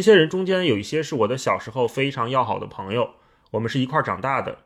[0.00, 3.10] 这些人中间有一些是我的小时候非常要好的朋友，
[3.50, 4.56] 我们是一块长大的。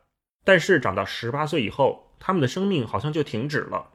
[0.45, 3.85] 但是长到十八岁以后，他们的生命好像就停止了。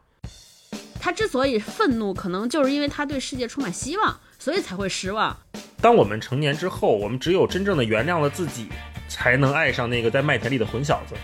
[1.00, 5.34] 他之所以愤怒，可能就是因为他对世界充满希望，所以才会失望。
[5.80, 8.68] 当我们成年之后，我们只有真正的原谅了自己，
[9.08, 11.14] 才能爱上那个在麦田里的混小子。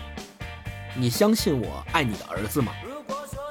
[0.95, 2.71] 你相信我爱你的儿子吗？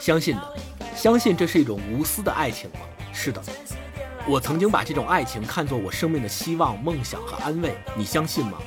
[0.00, 0.56] 相信的。
[0.96, 2.80] 相信这是一种无私的爱情吗？
[3.12, 3.40] 是的。
[4.28, 7.76] 我曾经把这种爱情看作我生命的希望、梦想和安慰。
[7.96, 8.58] 你相信吗？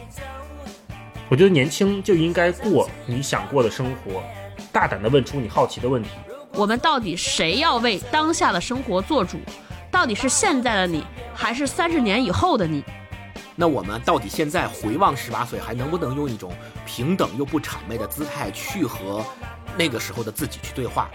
[1.28, 4.24] 我觉得年轻就应该过你想过的生活，
[4.72, 6.10] 大胆地问出你好奇的问题。
[6.54, 9.38] 我们到底谁要为当下的生活做主？
[9.92, 11.04] 到底是现在的你，
[11.36, 12.82] 还是三十年以后的你？
[13.58, 16.54] 那我们到底现在回望十八岁，还能不能用一种
[16.86, 19.22] 平等又不谄媚的姿态去和
[19.78, 21.10] 那个时候的自己去对话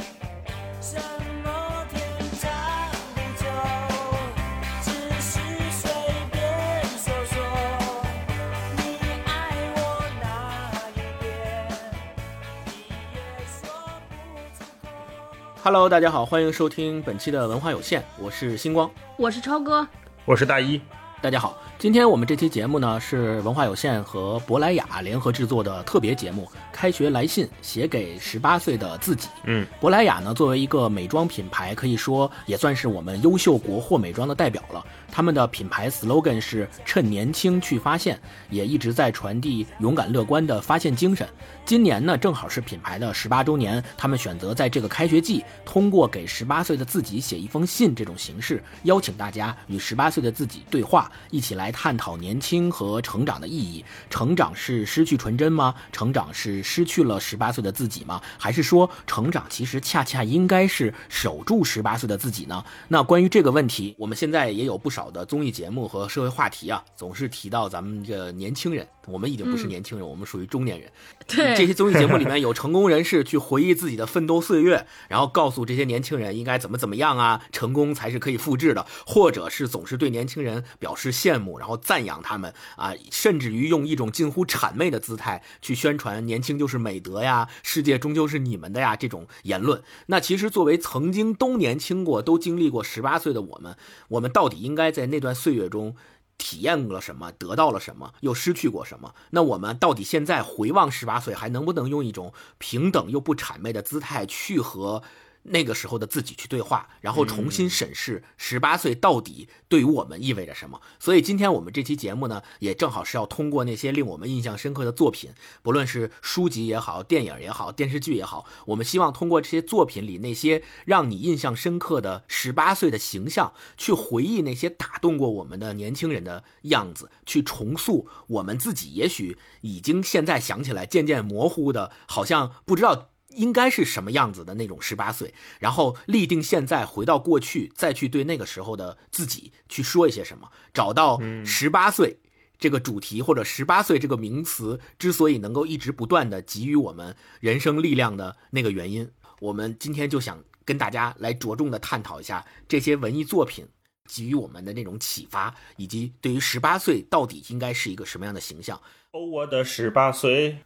[15.64, 19.88] ？Hello，大家好，欢迎收听本期的文化有限，我是星光，我是超哥，
[20.26, 20.78] 我是大一，
[21.22, 21.56] 大家好。
[21.76, 29.28] 今天我们这期节目呢是文化有限和珀莱雅联合制作的特别节目《开学来信》，写给十八岁的自己。
[29.44, 34.82] 嗯，珀莱雅呢作为一个美妆品牌，可以说也算是我们优秀国货美妆的代表了。
[35.10, 38.18] 他们的品牌 slogan 是“趁年轻去发现”，
[38.50, 41.28] 也一直在传递勇敢乐观的发现精神。
[41.66, 51.63] 今年呢正好是品牌的十八周年，他们选择在这个开学季，通过给十八岁的自己写一封信这种形式，邀请大家与十八岁的自己对话，一起来。
[51.64, 53.82] 来探讨年轻和成长的意义。
[54.10, 55.74] 成长是失去纯真吗？
[55.92, 58.20] 成长是失去了十八岁的自己吗？
[58.38, 62.62] 还是说成长其实恰恰应该是守住十八岁的自己呢？
[62.86, 68.86] 那关于这个问题，我们现在也有不少的综艺节目和社会话题啊，总是提到咱们这年轻人。
[69.06, 70.90] 我们已经不是年轻人，我们属于中年人。
[71.26, 89.82] 对这些综艺节目里面有成功人士去回忆自己的奋斗岁月，然后告诉这些年轻人应该怎么怎么样啊，成功才是可以复制的，或者是总是对年轻人表示羡慕，然后赞扬他们啊，甚至于用一种近乎谄媚的姿态去宣传年轻就是美德呀，世界终究是你们的呀这种言论。
[90.06, 93.76] 那其实作为曾经都年轻过、都经历过十八岁的我们，
[94.08, 95.96] 我们到底应该在那段岁月中？
[96.38, 99.14] 体验了什么，得到了什么，又失去过什么？
[99.30, 105.02] 那我们到底现在回望十八岁，还能不能用一种平等又不谄媚的姿态去和？
[105.44, 110.80] 那个时候的自己去对话，然后重新审视十八岁到底对于我们意味着什么。
[110.98, 115.30] 所以今天我们这期节目呢，也正好是要通过那些令我们印象深刻的作品，
[115.62, 133.10] 不论是书籍也好，电影也好，电视剧也好，我们希望通过这些作品里那些让你印象深刻的十八岁的形象，去回忆那些打动过我们的年轻人的样子，去重塑我们自己也许已经现在想起来渐渐模糊的，好像不知道。
[133.34, 142.18] 应该是什么样子的那种十八岁，然后立定现在，回到过去，再去对那个时候的自己去说一些什么，找到十八岁
[142.58, 149.10] 这个主题或者十八岁这个名词之所以能够一直不断的给予我们人生力量的那个原因。
[149.40, 153.66] 我们今天就想跟大家来着重的探讨一下这些文艺作品
[154.06, 158.80] 给予我们的那种启发，以及对于十八岁到底应该是一个什么样的形象。
[159.14, 160.58] 哦，我的十八岁，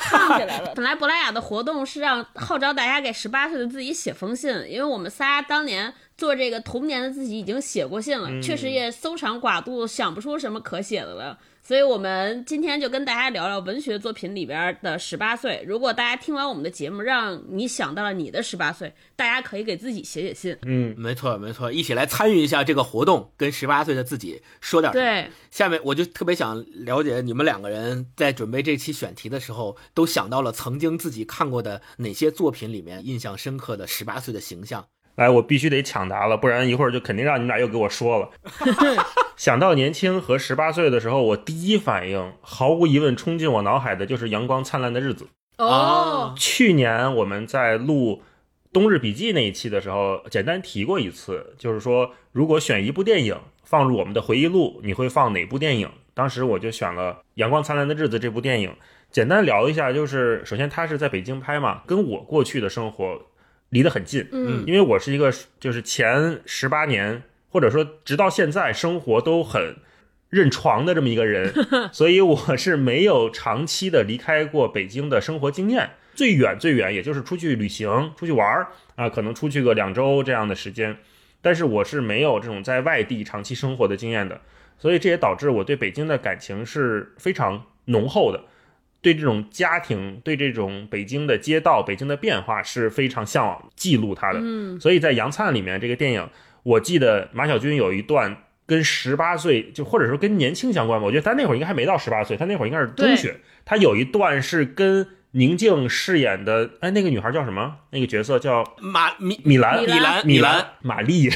[0.00, 0.72] 唱起来了。
[0.74, 11.38] 本来珀莱雅的活动是让号召大家给十八岁的自己写封信，因为我们仨当年做这个童年的自己已经写过信了，确实也搜肠刮肚，想不出什么可写的了。
[11.70, 15.62] 所以，我们今天就跟大家聊聊文学作品里边的十八岁。
[15.64, 20.58] 如果大家听完我们的节目，让你想到了你的十八岁，大家可以给自己写写信。
[20.62, 25.04] 嗯，没错，没错，一起来参与一下这个活动，跟十八岁的自己说点什么。
[25.04, 34.84] 对，下面我就特别想了解你们两个人在准备这期选题的时候，都想到了曾经自己看过的哪些作品里面印象深刻的十八岁的形象。
[35.16, 38.30] 来，我必须得抢答了，不然一会儿就肯定让你们俩又给我说了。
[39.36, 45.24] 想到年轻和十八岁的时候，我第一反应毫无疑问冲进我脑海的就是《阳光灿烂的日子》。
[45.64, 48.16] 哦，去年我们在录
[48.72, 55.90] 《冬日笔记》那一期的时候，简单提过一次，就是说如果选一部电影放入我们的回忆录，你会放哪部电影？
[56.14, 58.74] 当时我就选了《阳光灿烂的日子》这部电影。
[59.10, 63.20] 简单聊一下，就是首先它是在北京拍嘛，跟我过去的生活。
[63.70, 69.76] 离得很近，嗯，因为我是一个就是前十八年或者说直到现在生活都很
[70.28, 71.52] 认床的这么一个人，
[71.92, 80.96] 所以我是没有长期的离开过北京的生活经验，最远最远也就是出去旅行、出去玩儿啊，可能出去个两周这样的时间，
[81.40, 84.40] 但是我是没有这种在外地长期生活的经验的，
[84.78, 88.44] 所以这也导致我对北京的感情是非常浓厚的，
[89.02, 94.38] 对这种家庭，对这种北京的街道、北京的变化是非常向往记录他的。
[94.42, 96.28] 嗯，所以在《杨灿》里面这个电影，
[96.62, 98.36] 我记得马小军有一段
[98.66, 103.40] 跟十八岁，就或者说跟年轻相关吧，我觉得他那会儿应该还没到十八岁，他那会儿应该是中学。
[103.64, 107.76] 他有一段是跟宁静饰演的，哎，那个女孩叫什么？
[107.90, 111.30] 那个角色叫马米米兰，米兰米兰，玛丽，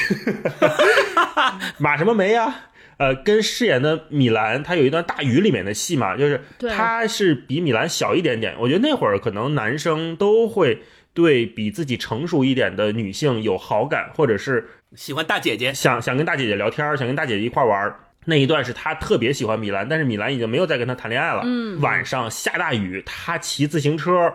[1.78, 2.54] 马什么梅呀？
[2.96, 8.54] 呃，跟饰演的米兰，他有一段大雨里面的戏嘛，就是对她是比米兰小一点点。
[8.58, 10.82] 我觉得那会儿可能男生都会
[11.12, 17.94] 对比自己成熟一点的女性有好感，或者是喜欢大姐姐，想想跟大姐姐聊天，想跟大姐姐一块玩。
[18.26, 21.42] 那一段是他特别喜欢米兰，但是米兰已经没有再跟他谈恋爱了。
[21.44, 24.32] 嗯晚上下大雨，他骑自行车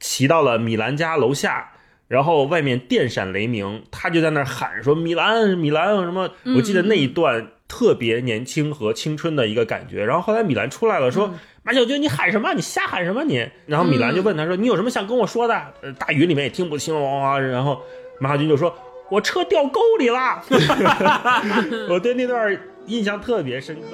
[0.00, 1.74] 骑到了米兰家楼下，
[2.08, 10.04] 然后外面电闪雷鸣，他就在那儿喊说：“米兰，米兰什么？”我记得那一段特别年轻和青春的一个感觉。
[10.04, 11.32] 然后后来米兰出来了，说
[11.62, 12.52] ：“马小军，你喊什么？
[12.54, 17.38] 你瞎喊什么你？”然后米兰就问他说：“你有什么想跟我说的？”呃，大雨里面也听不清，哇哇。
[17.38, 17.80] 然后
[18.20, 18.74] 马小军就说
[19.10, 20.42] ：“我车掉沟里了。
[21.88, 23.86] ”我对那段印象特别深刻。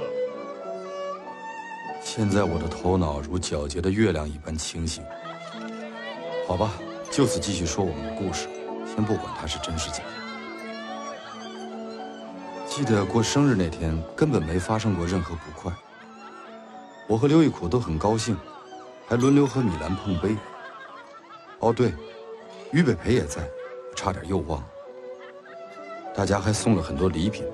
[2.03, 5.05] 现在我的头脑如皎洁的月亮一般清醒。
[6.49, 6.73] 好吧，
[7.11, 8.49] 就此继续说我们的故事，
[8.87, 10.03] 先不管它是真是假。
[12.71, 15.73] 记得过生日那天，根本没发生过任何不快。
[17.09, 18.37] 我和刘玉苦都很高兴，
[19.09, 20.37] 还轮流和米兰碰杯。
[21.59, 21.93] 哦对，
[22.71, 23.43] 于北培也在，
[23.97, 24.67] 差点又忘了。
[26.15, 27.45] 大家还送了很多礼品，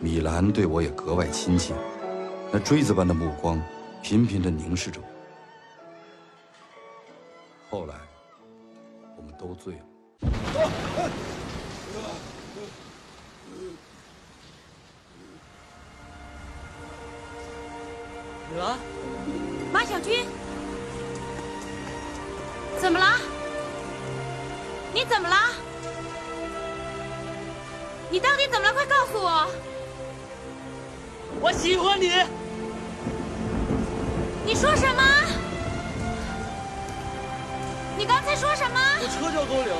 [0.00, 1.72] 米兰对我也格外亲切，
[2.50, 3.62] 那锥子般的目光
[4.02, 5.06] 频频地凝视着我。
[7.70, 7.94] 后来，
[9.16, 9.82] 我们都醉了。
[18.54, 18.76] 得
[19.72, 20.26] 马小军，
[22.78, 23.18] 怎么了？
[24.92, 25.36] 你怎么了？
[28.10, 28.72] 你到底怎么了？
[28.74, 29.46] 快告诉我！
[31.40, 32.12] 我喜欢你。
[34.44, 35.02] 你说什么？
[37.96, 38.78] 你刚才说什么？
[39.00, 39.76] 我车掉沟里了。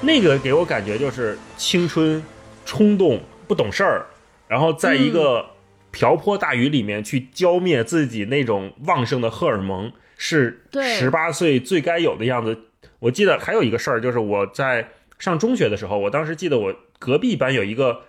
[0.00, 2.24] 那个给我感觉就是青春、
[2.64, 4.06] 冲动、不懂事儿，
[4.50, 5.50] 然后在一个
[5.92, 10.64] 瓢泼大雨里面去浇灭自己那种旺盛的荷尔蒙，是
[10.98, 12.58] 十八岁最该有的样子。
[12.98, 14.88] 我记得还有一个事儿，就是我在
[15.20, 18.00] 上中学的时候，我当时记得我隔壁班有一个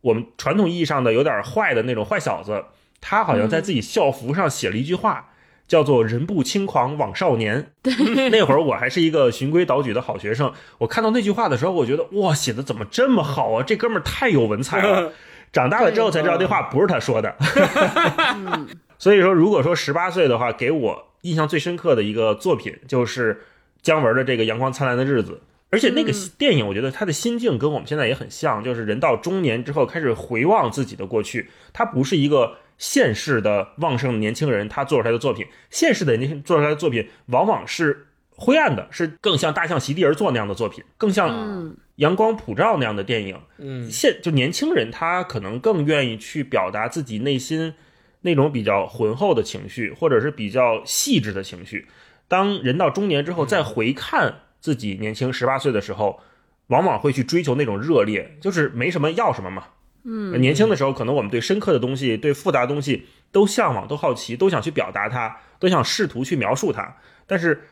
[0.00, 2.64] 我们传统意义上的有点坏的那种坏小子，
[3.02, 5.26] 他好像在自己校服上写了一句话。
[5.68, 7.70] 叫做“人不轻狂枉少年”。
[8.32, 13.62] 那会儿我还是一个循规蹈矩的好学生，我看到那句话的时候，我觉得哇，写的怎么这么好啊？
[13.62, 15.12] 这哥们儿太有文采了。
[15.52, 17.34] 长大了之后才知道这话不是他说的。
[18.98, 23.42] 所以说，如果说十八岁的话，给我印象最深刻的一个作品就是
[23.82, 25.32] 姜文的这个《阳光灿烂的日子》，
[25.70, 32.56] 而且那个电影，我觉得他的心境跟我们现在也很像，就是人到中年之后开始回望自己的过去，他不是一个。
[32.80, 43.38] 现世的旺盛的年轻人，他做出来的作品，现世的年轻做出来的作品，往往是灰暗的，是更像大象席地而坐那样的作品，更像阳光普照那样的电影。
[43.58, 47.74] 嗯，现就年轻人，他可能更愿意去表达自己内心
[48.22, 51.86] 那种比较浑厚的情绪，或者是比较细致的情绪。
[52.26, 56.20] 当人到中年之后，再回看自己年轻十八岁的时候，
[56.68, 59.64] 往往会去追求那种热烈，就是没什么要什么嘛。
[60.04, 66.96] 嗯，年轻的时候，可能我们对深刻的东西、对复杂的东西都向往、都好奇、都想去表达它，都想试图去描述它。
[67.26, 67.62] 但是，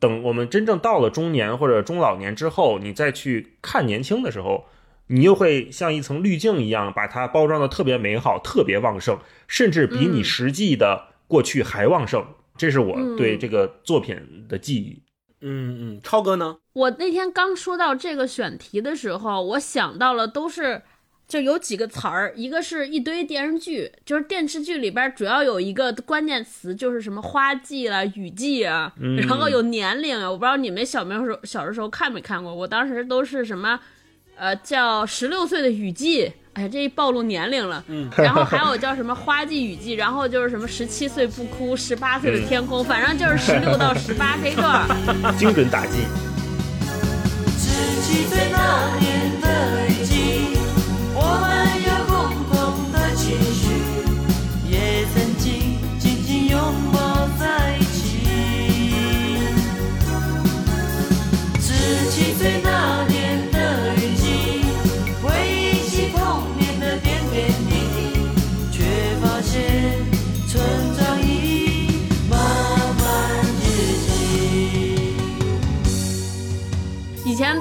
[0.00, 4.64] 等我们真正到了中年或者中老年之后，你再去看年轻的时候，
[5.08, 12.26] 你又会像一层滤镜一样，把它包装的特别美好、特别旺盛，甚至比你实际的过去还旺盛。
[12.56, 15.02] 这是我对这个作品的记忆。
[15.42, 16.56] 嗯嗯，超哥呢？
[16.72, 20.82] 我那天刚说到这个选题的时候，我想到了都是。
[21.30, 30.28] 就有几个词儿，一个是一堆电视剧，就是电视剧里边主要有一个关键词，就是什么花季啦、雨季啊，嗯、然后有年龄啊。
[30.28, 33.78] 我不知道你们小时候小的时候看没看过，我当时都是什么，
[34.36, 37.84] 呃，叫十六岁的雨季，哎呀，这一暴露年龄了。
[37.86, 44.84] 嗯，然后还有叫什么花季雨季，然后就是什么十七岁不哭，十八岁的天空，嗯、反正就是十六到十八这段，
[45.38, 46.00] 精准打击。
[47.56, 50.59] 十七岁那年的雨季。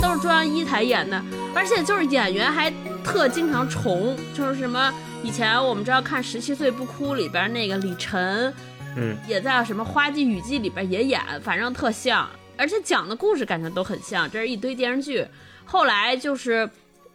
[0.01, 1.21] 都是中央一台演的，
[1.53, 2.71] 而且就是演员还
[3.03, 8.53] 特经常重，就是什么以前我们知道看《十七岁不哭》里边那个李晨，
[8.95, 15.25] 嗯，也在什么《花季雨季》里边也演，反正特像，而且讲的故事感觉都很像，这是一堆电视剧。
[15.65, 16.69] 后来就是。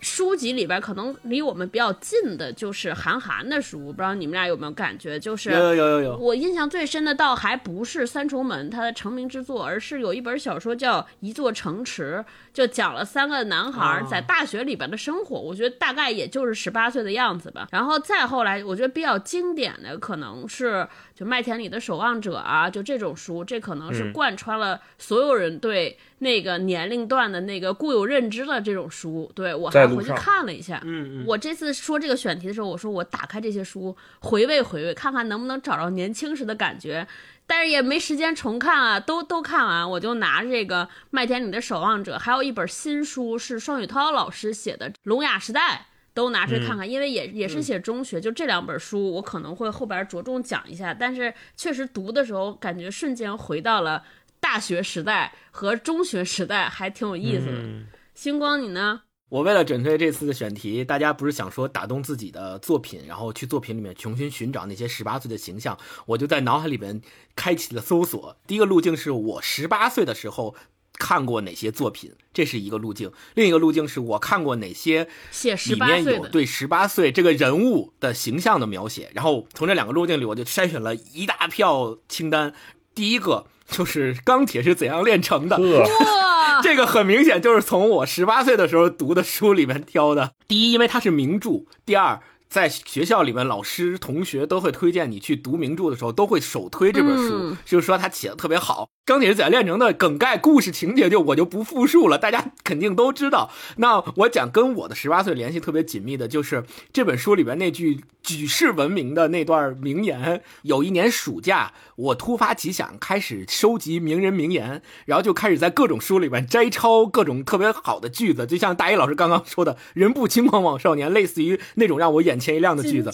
[0.04, 5.18] 书籍里边可能离我们比较近的就是韩寒的书，不知道你们俩有没有感觉？
[5.18, 15.40] 就是有有有有有，我印象最深的倒还不是《三重门》他的成名之作，而是有一本小说叫《一座城池》，就讲了三个男孩哦在大学里边的生活。
[15.40, 17.66] 我觉得大概也就是十八岁的样子吧。
[17.72, 29.30] 然后再后来，我觉得比较经典的可能是就《麦田里的守望者》啊，就这种书，这可能是嗯贯穿了所有人对那个年龄段的那个固有认知的这种书。
[29.34, 37.06] 对我还回去看了一下，嗯嗯，我这次说这个选题的时候，我说我打开这些书回味回味，看看能不能找着年轻时的感觉。
[37.46, 50.94] 但是也没时间重看啊，都都看完，我就拿这个《麦田里的守望者》，还有一本新书是双雪涛老师写的《聋哑时代》，都拿出来看看，因为也也是写中学，就这两本书我可能会后边着重讲一下。
[50.94, 54.02] 但是确实读的时候，感觉瞬间回到了
[54.40, 57.52] 大学时代和中学时代，还挺有意思的。
[57.54, 59.02] 嗯星光，你呢？
[59.28, 67.02] 我为了准备这次的选题，大家不是想说打动自己的作品，然后去作品里面重新寻找那些十八岁的形象，我就在脑海里面
[67.34, 68.36] 开启了搜索。
[68.46, 70.54] 第一个路径是我十八岁的时候
[70.98, 82.54] 看过哪些作品，这是一个路径；另一个路径是我看过哪些写十里面八岁对十八岁这个人物的形象的描写，然后从这两个路径里，我就筛选了一大票清单。
[82.94, 90.34] 第一个就是《钢铁是怎样炼成的》，哇， 这个很明显就是从我十八岁的时候读的书里面挑的。
[90.46, 98.84] 第一，因为它是名著；第二，在学校里面，老师、同学都会推荐你去读名著的时候，都会首推这本书，嗯就是说他写的特别好。
[99.06, 103.50] 《钢铁是怎样炼成的》梗概、故事情节就我就不复述了，大家肯定都知道。
[103.76, 110.42] 那我讲跟我的十八岁联系特别紧密的，就是这本书里边那句举世闻名的那段名言。
[110.62, 123.10] 有一年暑假，我突发奇想，开始收集名人名言，然后就开始在各种书里面摘抄各种特别好的句子，就像大一老师刚刚说的“人不轻狂枉少年”，类似于那种让我眼前一亮的句子。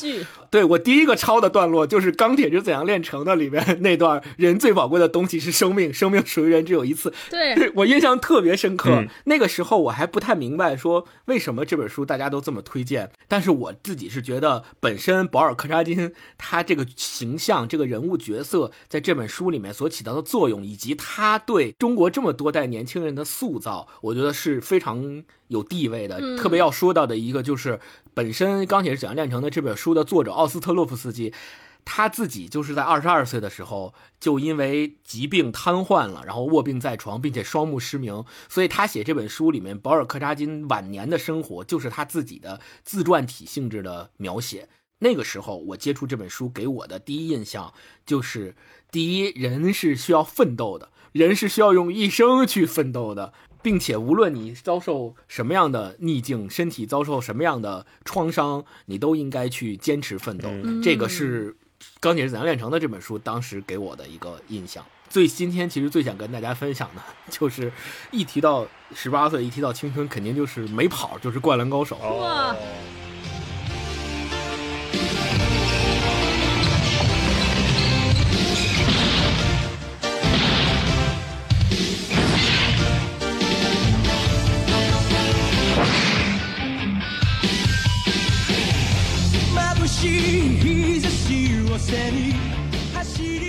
[0.51, 8.91] 对我第一个抄的段落就是《钢铁是怎样炼成的》里面 那段“人最宝贵的东西是生命，生命属于人只有一次”，对，我印象特别深刻。
[8.91, 26.19] 嗯那个时候我还不太明白说为什么这本书大家都这么推荐，但是我自己是觉得本身保尔柯察金他这个形象、这个人物角色在这本书里面所起到的作用，以及他对中国这么多代年轻人的塑造，我觉得是非常有地位的。
[26.21, 27.79] 嗯特别要说到的一个就是
[28.15, 31.35] 本身《钢铁是怎样炼成的》这本书的作者奥斯特洛夫斯基。
[31.83, 38.23] 他自己就是在二十二岁的时候，就因为疾病瘫痪了，然后卧病在床，并且双目失明。
[38.51, 44.69] 所以他写这本书里面，保尔柯察金晚年的生活就是他自己的自传体性质的描写。
[44.99, 47.73] 那个时候，我接触这本书，给我的第一印象
[48.05, 48.55] 就是：
[48.93, 60.49] 第一，人是需要奋斗的，人是需要用一生去奋斗的，并且无论你遭受什么样的逆境，身体遭受什么样的创伤，你都应该去坚持奋斗。
[60.51, 61.53] 嗯这个是
[62.01, 64.85] 《钢铁是怎样炼成的》这本书当时给我的一个印象。
[65.09, 67.73] 最今天其实最想跟大家分享的， 就是
[68.13, 71.97] 一提到十八岁，一提到青春，肯定就是没跑，就是《灌篮高手》。
[72.17, 72.55] 哇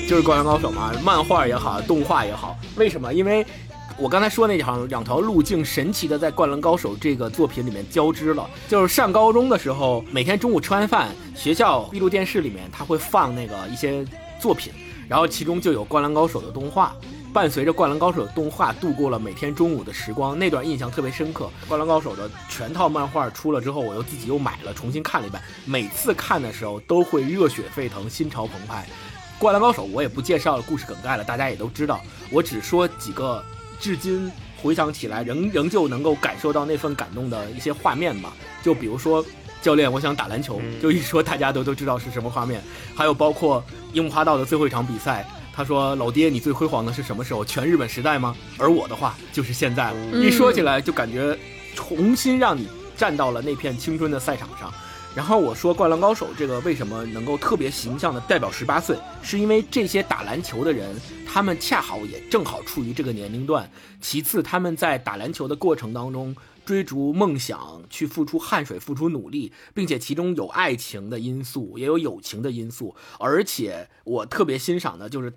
[0.08, 3.14] 就是《灌篮高手》嘛，漫画也好，动画也好，为什么？
[3.14, 3.46] 因为
[3.98, 8.50] 我刚才说那条两条路径神奇的在《灌篮高手》这个作品里面交织了。
[8.68, 14.06] 就是上高中的时候，每天中午吃完饭，学校闭路电视里面他会放那个一些
[14.40, 14.74] 作品，
[15.08, 16.96] 然后其中就有《灌篮高手》的动画。
[17.34, 21.46] 伴随着《灌篮高手》的动画度过了每天中午的时光，那段印象特别深刻。
[21.68, 25.42] 《灌篮高手》的全套漫画出了之后，我又自己又买了，重新看了一遍。
[25.66, 28.86] 每次看的时候都会热血沸腾，心潮澎湃。
[29.40, 32.02] 《灌篮高手》我也不介绍了故事梗概了，大家也都知道。
[32.32, 33.42] 我只说几个
[33.80, 34.30] 至今
[34.62, 38.34] 回想起来仍 仍旧能够感受到那份感动的一些画面吧。
[38.62, 39.26] 就比如说，
[39.62, 42.62] 教练，我想打篮球，嗯就一说大家都都知道是什么画面。
[42.94, 47.44] 还有包括樱木花道的最后一场比赛，他说：“老爹，你最辉煌的是什么时候？
[47.44, 49.98] 全日本时代吗？”而我的话就是现在了。
[50.14, 51.38] 嗯一说起来就感觉
[51.76, 54.74] 重新让你站到了那片青春的赛场上。
[55.14, 60.96] 然后我说《灌篮高手》这个为什么能够特别形象的代表十八岁，是因为这些打篮球的人，
[61.28, 63.70] 他们恰好也正好处于这个年龄段。
[64.00, 66.34] 其次，他们在打篮球的过程当中
[66.72, 72.96] 追逐梦想，去付出汗水、付出努力，并且其中有爱情的因素，也有友情的因素。
[73.20, 75.34] 而且我特别欣赏的就是。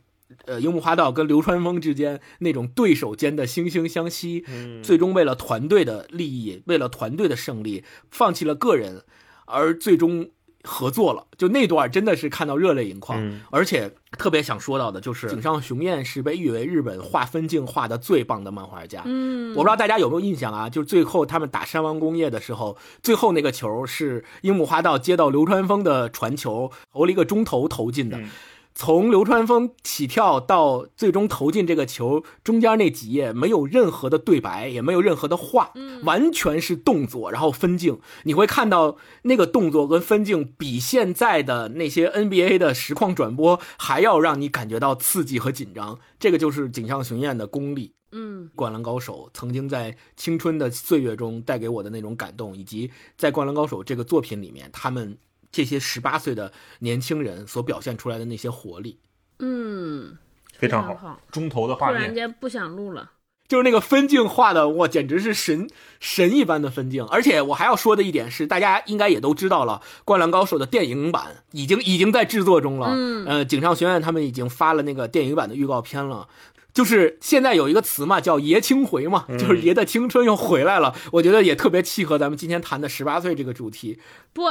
[0.46, 4.42] 呃，樱木花道跟流川枫之间那种对手间的惺惺相惜，
[4.82, 9.04] 最终为了团队的利益，为了团队的胜利，放弃了个人，
[9.44, 10.30] 而最终
[10.64, 11.24] 合作了。
[11.38, 19.02] 就那段真的是看到热泪盈眶，嗯而且特别想说到的就是井上雄彦是被誉为日本画分镜画的最棒的漫画家。
[19.04, 20.68] 嗯，我不知道大家有没有印象啊？
[20.68, 28.18] 就是最后他们打山王工业的时候，最后那个球是樱木花道接到流川枫的传球，投了一个中投投进的。
[28.18, 28.30] 嗯
[28.74, 38.00] 从流川枫起跳到最终投进这个球，中间那几页没有任何的对白，也没有任何的话，完全是动作，然后分镜。
[38.24, 46.00] 你会看到那个动作跟分镜比现在的那些 NBA 的实况转播还要让你感觉到刺激和紧张。
[46.18, 47.94] 这个就是井上雄彦的功力。
[48.16, 55.18] 嗯灌篮高手曾经在青春的岁月中带给我的那种感动，以及在灌篮高手这个作品里面，他们
[55.54, 58.98] 这些十八岁的年轻人所表现出来的那些活力，
[59.38, 60.18] 嗯，
[60.52, 63.12] 非常好好，中投的突画面，突然间不想录了。
[63.46, 65.68] 就是那个分镜画的，哇，简直是神
[66.00, 67.04] 神一般的分镜。
[67.04, 72.88] 而且我还要说的一点是，大家应该也都知道了，《灌篮高手》的电影版已经已经在制作中了。
[72.90, 76.26] 嗯呃，井上学院他们已经发了那个电影版的预告片了。
[76.72, 80.92] 就是现在有一个词嘛，叫“爷青回”嘛，就是爷的青春又回来了。
[81.12, 84.00] 我觉得也特别契合咱们今天谈的十八岁这个主题。
[84.32, 84.42] 不，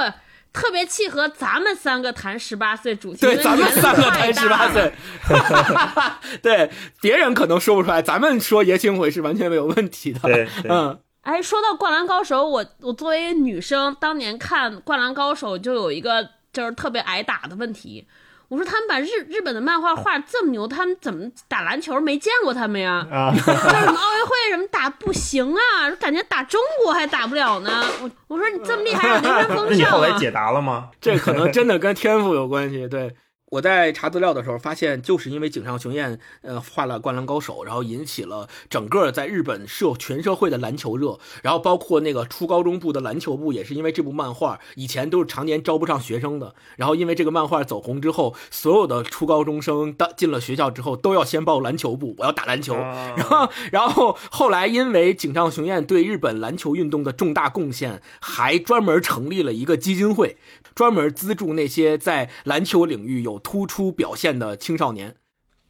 [0.53, 3.21] 特别契合咱们三个谈十八岁主题。
[3.21, 4.93] 对，咱们三个太才十八岁，
[6.43, 6.69] 对，
[7.01, 10.19] 别人可能说不出来，咱们说爷青回是完全没有问题的。
[10.19, 18.07] 对对嗯，哎，说到《灌篮高手》，我我作为女生，当年看《灌篮高手》就有一个就是特别挨打的问题。
[18.53, 23.03] 我说他们把日日本的漫画画这么牛，他们怎么打篮球没见过他们呀？
[23.09, 27.83] 什么奥运会什么打不行啊，感觉打中国还打不了呢。
[28.03, 29.73] 我我说你这么厉害，让流川那枫上啊？
[29.73, 30.89] 你后来解答了吗？
[31.01, 32.87] 这可能真的跟天赋有关系。
[32.87, 33.15] 对，
[33.53, 52.73] 我在查资料的时候发现，就是因为井上雄彦呃画了《灌篮高手》，然后引起了整个在日本社全社会的篮球热，然后包括那个初高中部的篮球部也是因为这部漫画，以前都是常年招不上学生的，然后因为这个漫画走红之后，所有的初高中生到进了学校之后都要先报篮球部，我要打篮球。
[52.73, 60.37] 啊 然后，然后后来因为井上雄彦对日本篮球运动的重大贡献，还专门成立了一个基金会，
[60.75, 65.15] 专门资助那些在篮球领域有突出表现的青少年。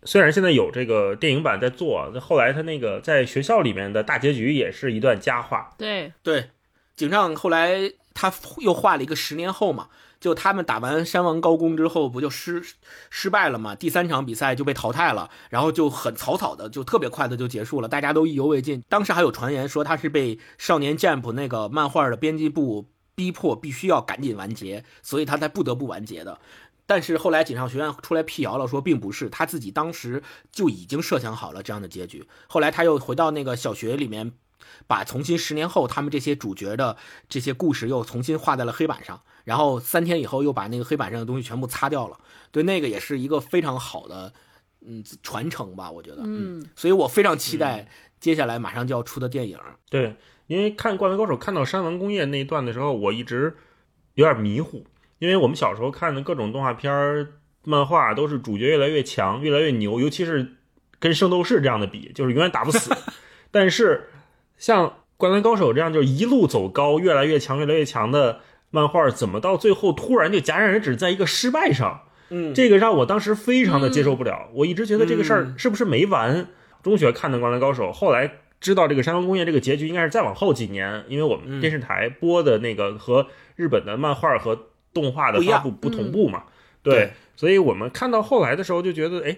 [0.06, 5.70] 虽然现在有这个电影版在做，那后来他那个在学校里面的大结局也是一段佳话。
[5.78, 6.50] 对，对，
[6.96, 9.88] 井上后来他又画了一个十年后嘛，
[10.20, 12.62] 就他们打完山王高工之后，不就失
[13.10, 13.76] 失败了嘛？
[13.76, 18.84] 第三场比赛就被淘汰了，然后就很草草的，就特别快的就结束了，大家都意犹未尽。
[18.90, 22.86] 当时还有传言说他是被少年 Jump 那个漫画的编辑部
[23.16, 26.40] 逼迫必须要赶紧完结，所以他才不得不完结的。
[26.86, 30.22] 但是后来锦上学院出来辟谣了，说并不是他自己当时
[30.52, 32.28] 就已经设想好了这样的结局。
[32.48, 34.34] 后来他又回到那个小学里面，
[34.86, 36.98] 把重新十年后他们这些主角的
[37.30, 42.20] 这些故事又重新画在了黑板上，然后三天以后又把那个黑板上的东西全部擦掉了。
[42.52, 44.34] 对，那个也是一个非常好的
[44.82, 46.24] 嗯传承吧，我觉得。
[46.26, 47.88] 嗯，所以我非常期待
[48.20, 49.58] 接下来马上就要出的电影。
[49.90, 53.56] 对，因为看《灌篮高手》看到山王工业那一段的时候，我一直
[54.16, 54.86] 有点迷糊，
[55.20, 57.28] 因为我们小时候看的各种动画片儿、
[57.64, 60.54] 漫画都是主角越来越强、越来越牛，尤其是
[61.00, 62.94] 跟圣斗士这样的比，就是永远打不死。
[63.52, 64.10] 但是
[64.58, 72.02] 像《灌篮高手》这样就是一路走高、越来越强、越来越强的漫画，怎么到最后突然就戛然而止在一个失败上？
[72.30, 74.50] 嗯，这个让我当时非常的接受不了。
[74.54, 76.48] 我一直觉得这个事儿嗯是不是没完？
[76.82, 78.30] 中学看的《灌篮高手》，后来
[78.64, 84.58] 知道这个山王工业这个结局应该是再往后几年，因为我们嗯电视台播的那个和日本的漫画和
[84.94, 86.46] 动画的发布不同步嘛。
[86.82, 89.38] 对对，所以我们看到后来的时候就觉得，哎，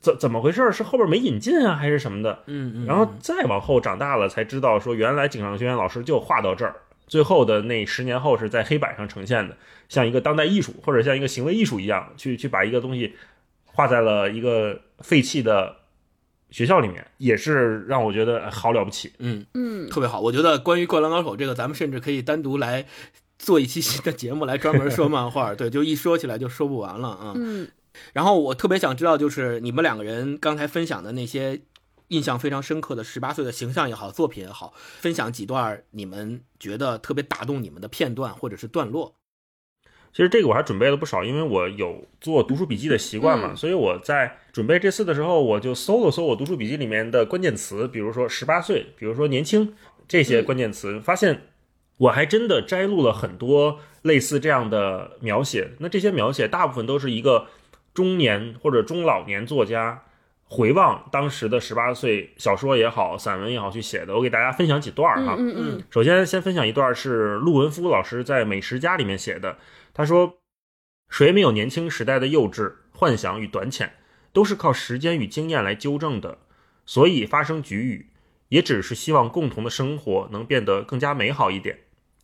[0.00, 0.70] 怎怎么回事？
[0.72, 2.44] 是后边没引进啊，还是什么的？
[2.46, 9.56] 嗯嗯，然后再往后长大了才知道，说原来井上学院老师就画到这儿，最后的那十年后是在黑板上呈现的，
[9.88, 13.14] 像一个当代艺术或者像一个行为艺术一样，去去把一个东西
[13.64, 15.76] 画在了一个废弃的
[16.50, 19.12] 学校里面，也是让我觉得哎好了不起。
[19.18, 20.20] 嗯嗯，特别好。
[20.20, 22.86] 我觉得关于《灌篮高手》这个，咱们甚至可以单独来
[23.38, 25.54] 做一期新的节目来专门说漫画。
[25.54, 27.32] 对， 就一说起来就说不完了啊。
[27.36, 27.68] 嗯，
[28.12, 31.60] 然后我特别想知道，就是你们两个人刚才分享的那些
[32.08, 39.14] 印象非常深刻的十八岁的形象也好，作品也好，分享几段你们觉得特别打动你们的片段或者是段落。
[40.12, 49.72] 其实这个我还准备了不少，因为我有做读书笔记的习惯嘛，嗯所以我在准备这次的时候，我就搜了搜我读书笔记里面的关键词，比如说十八岁，比如说年轻
[50.08, 51.42] 这些关键词，发现
[51.96, 55.70] 我还真的摘录了很多类似这样的描写。
[55.78, 57.46] 那这些描写大部分都是一个
[57.94, 60.02] 中年或者中老年作家
[60.44, 64.16] 回望当时的十八岁，小说也好，散文也好去写的。
[64.16, 65.36] 我给大家分享几段儿哈。
[65.38, 69.56] 嗯嗯首先，先分享一段是陆文夫老师在《美食家》里面写的。
[69.92, 70.40] 他说
[71.08, 73.94] ：“谁没有年轻时代的幼稚、幻想与短浅，
[74.32, 76.38] 都是靠时间与经验来纠正的。
[76.86, 78.10] 所以发生局语，
[78.48, 81.78] 也只是希望共同的生活能变得更加美好一点。”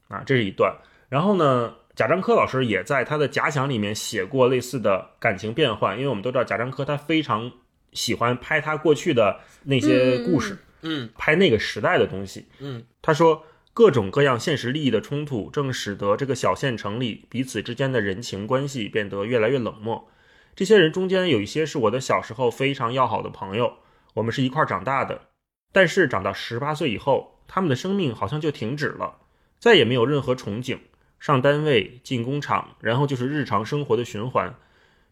[0.08, 0.76] 啊，这是一段。
[1.08, 7.50] 然后呢，贾樟柯老师也在他的《假想》里面写过类似的感情变换，因为我们都知道贾樟柯他非常
[7.92, 10.58] 喜欢拍他过去的那些故事。
[10.82, 12.46] 嗯拍那个时代的东西。
[12.60, 13.42] 嗯，他说
[13.76, 20.08] 各种各样现实利益的冲突，正使得这个小县城里彼此之间的人情关系变得越来越冷漠。
[20.54, 23.74] 这些人中间有一些是我的小时候非常要好的朋友，
[24.14, 25.26] 我们是一块长大的。
[25.72, 29.18] 但是长到十八岁以后，他们的生命好像就停止了，
[29.58, 30.78] 再也没有任何憧憬。
[31.20, 34.54] 上单位、进工厂，然后就是日常生活的循环。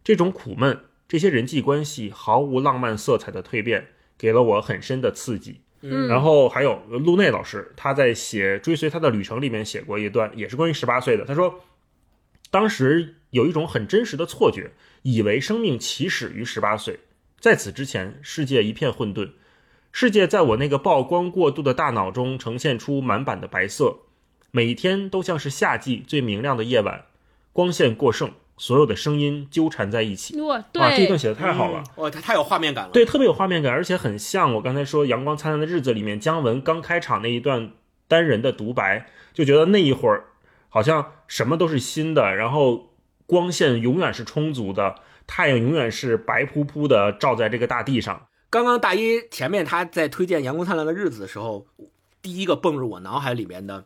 [0.03, 5.61] 这种苦闷，这些人际关系毫无浪漫色彩的蜕变，给了我很深的刺激。
[6.07, 11.25] 然后还有陆内老师，他在写《追随他的旅程》里面写过一段，也是关于十八岁的。
[11.25, 11.61] 他说，
[12.49, 14.71] 当时有一种很真实的错觉，
[15.03, 16.99] 以为生命起始于十八岁，
[17.39, 19.31] 在此之前，世界一片混沌，
[19.91, 23.99] 世界在我那个曝光过度的大脑中呈现出满版的白色，
[24.51, 27.05] 每一天都像是夏季最明亮的夜晚，
[27.51, 30.39] 光线过剩，所有的声音纠缠在一起。
[30.41, 31.83] 哇，啊，这一段，写的太好了。
[31.97, 32.91] 哇，他太有画面感了。
[32.91, 37.71] 对，特别有画面感，而且很像我刚才说《阳光灿烂的日子》里面姜文刚开场那一段
[38.07, 40.25] 单人的独白，就觉得那一会儿
[40.69, 42.91] 好像什么都是新的，然后
[43.25, 44.95] 光线永远是充足的，
[45.27, 48.27] 太阳永远是白扑扑的照在这个大地上。
[48.49, 51.65] 刚刚大一前面他在推荐《阳光灿烂的日子》的时候，
[52.21, 53.85] 第一个蹦入我脑海里面的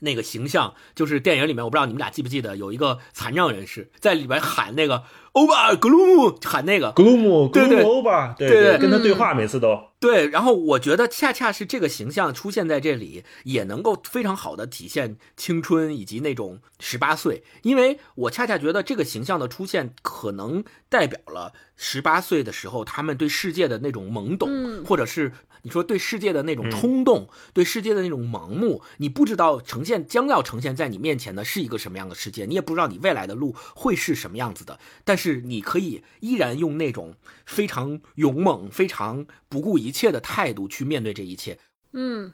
[0.00, 6.92] 那个形象，就是电影里面，我不知道你们俩记不记得，有一个残障人士在里边喊那个欧巴格鲁姆，喊那个。
[6.92, 9.78] Gloom 对对 Gloom 吧，对对对跟他对话每次都。
[10.00, 26.70] 对，然后我觉得恰恰是这个形象出现在这里，也能够非常好的体现青春以及那种十八岁，因为我恰恰觉得这个形象的出现，可能代表了十八岁的时候他们对世界的那种懵懂，嗯或者是你说对世界的那种嗯。
[26.70, 41.58] 冲动，对世界的那种盲目，你不知道呈现将要呈现在你面前的是一个什么样的世界，你也不知道你未来的路会是什么样子的，但是你可以依然用那种非常勇猛、非常不顾一切的态度去面对这一切。
[41.92, 42.32] 嗯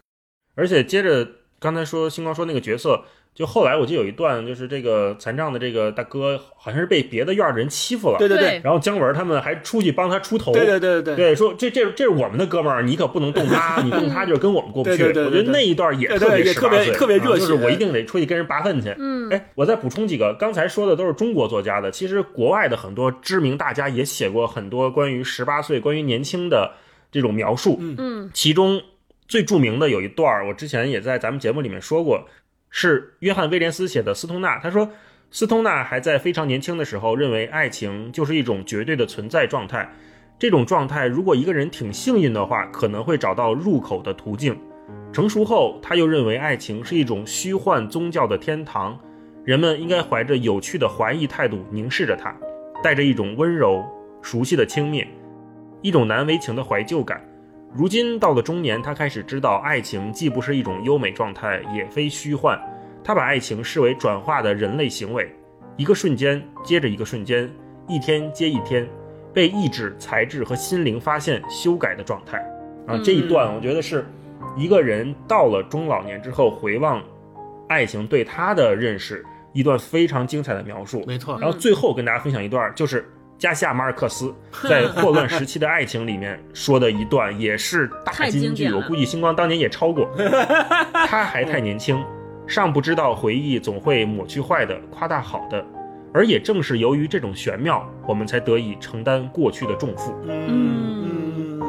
[0.54, 14.96] 而且接着刚才说星光说那个角色，就后来我记得有一段，就是这个残障的这个大哥好像是被别的院的人欺负了，对对对然后姜文他们还出去帮他出头，对对对对对，说这这这是我们的哥们儿，你可不能动他， 你动他就是跟我们过不去。
[14.98, 18.94] 对对对对我觉得那一段也对特别特别特别热血啊就是我一定得出去跟人拔粪去。
[18.98, 26.74] 嗯，哎，我再补充几个，刚才说的都是中国作家的，其实国外的很多知名大家也写过很多关于十八岁、关于年轻的
[27.10, 27.78] 这种描述。
[27.80, 28.80] 嗯嗯其中
[29.26, 32.28] 最著名的有一段儿，我之前也在咱们节目里面说过，
[32.76, 34.58] 是约翰威廉斯写的《斯通纳》。
[34.60, 34.90] 他说，
[35.30, 39.88] 斯通纳还在非常年轻的时候，认为爱情就是一种绝对的存在状态。
[40.40, 44.58] 这种状态，如果一个人挺幸运的话，可能会找到入口的途径。
[45.12, 48.98] 成熟后，他又认为爱情是一种虚幻宗教的天堂，
[49.44, 52.34] 人们应该怀着有趣的怀疑态度凝视着它，
[52.82, 53.84] 带着一种温柔、
[54.20, 55.06] 熟悉的轻蔑，
[55.80, 57.24] 一种难为情的怀旧感。
[57.76, 62.56] 如今到了中年，他开始知道，爱情既不是一种优美状态，也非虚幻。
[63.02, 65.28] 他把爱情视为转化的人类行为，
[65.76, 67.50] 一个瞬间接着一个瞬间，
[67.88, 68.88] 一天接一天，
[69.32, 72.38] 被意志、才智和心灵发现、修改的状态。
[72.86, 74.06] 啊，这一段我觉得是
[74.56, 77.02] 一个人到了中老年之后回望
[77.68, 81.02] 爱情对他的认识，一段非常精彩的描述。
[81.08, 81.36] 没错。
[81.40, 83.10] 然后最后跟大家分享一段，就是
[83.44, 84.34] 加西亚马尔克斯
[84.66, 88.72] 在《霍乱时期的爱情》里面说的一段，也是大金句。
[88.72, 90.08] 我估计星光当年也超过。
[91.06, 92.02] 他还太年轻，
[92.46, 95.62] 尚不知道回忆总会抹去坏的，夸大好的。
[96.14, 100.14] 而也正是由于这种玄妙，我们才得以承担过去的重负。
[100.26, 101.60] 嗯，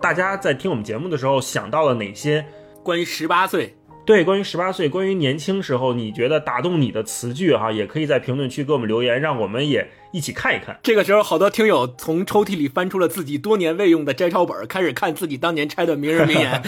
[0.00, 2.42] 大家在听我们节目的时候，想到了哪些？
[2.82, 3.76] 关于十八岁，
[4.10, 10.76] 对，关于十八岁，关于年轻时候，你觉得打动你的词句哈，也可以在评论区给我们留言，让我们也一起看一看。
[10.82, 16.60] 这个时候好多听友从抽屉里翻出了自己多年未用的摘抄本，开始看自己当年拆的名人名言。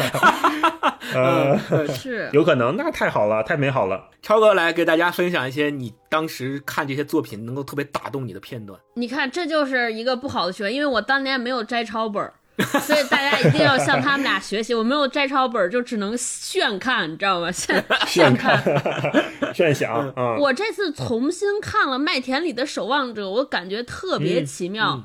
[1.15, 1.59] 呃，
[1.93, 4.09] 是有可能，那太好了，太美好了。
[4.23, 8.79] 超哥来给大家分享一些你当时看这些作品能够特别打动你的片段。
[8.95, 12.33] 你看，这就是一个不好的学，因为我当年没有摘抄本儿，
[12.87, 14.75] 所以大家一定要向他们俩学习。
[14.75, 17.51] 我没有摘抄本儿，就只能炫看，你知道吗？
[17.53, 18.63] 炫炫看。
[19.55, 20.37] 炫想啊！
[20.39, 24.95] 我这次重新看了麦田里的守望者，我感觉特别奇妙。
[24.97, 25.05] 嗯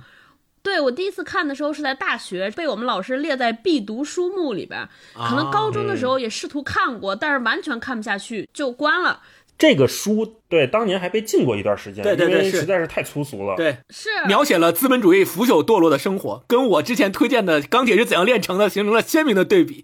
[0.64, 4.86] 对我第一次看的时候是在大学，被我们老师列在必读书目里边。
[5.14, 9.22] 可能高中的时候也试图看过，但是完全看不下去，就关了。
[9.58, 13.56] 这个书对当年还被禁过一段时间，对对对实在是太粗俗了。
[13.56, 19.84] 对，是描写了资本主义腐朽堕落的生活，跟我之前推荐的《钢铁是怎样炼成的》形成了鲜明的对比。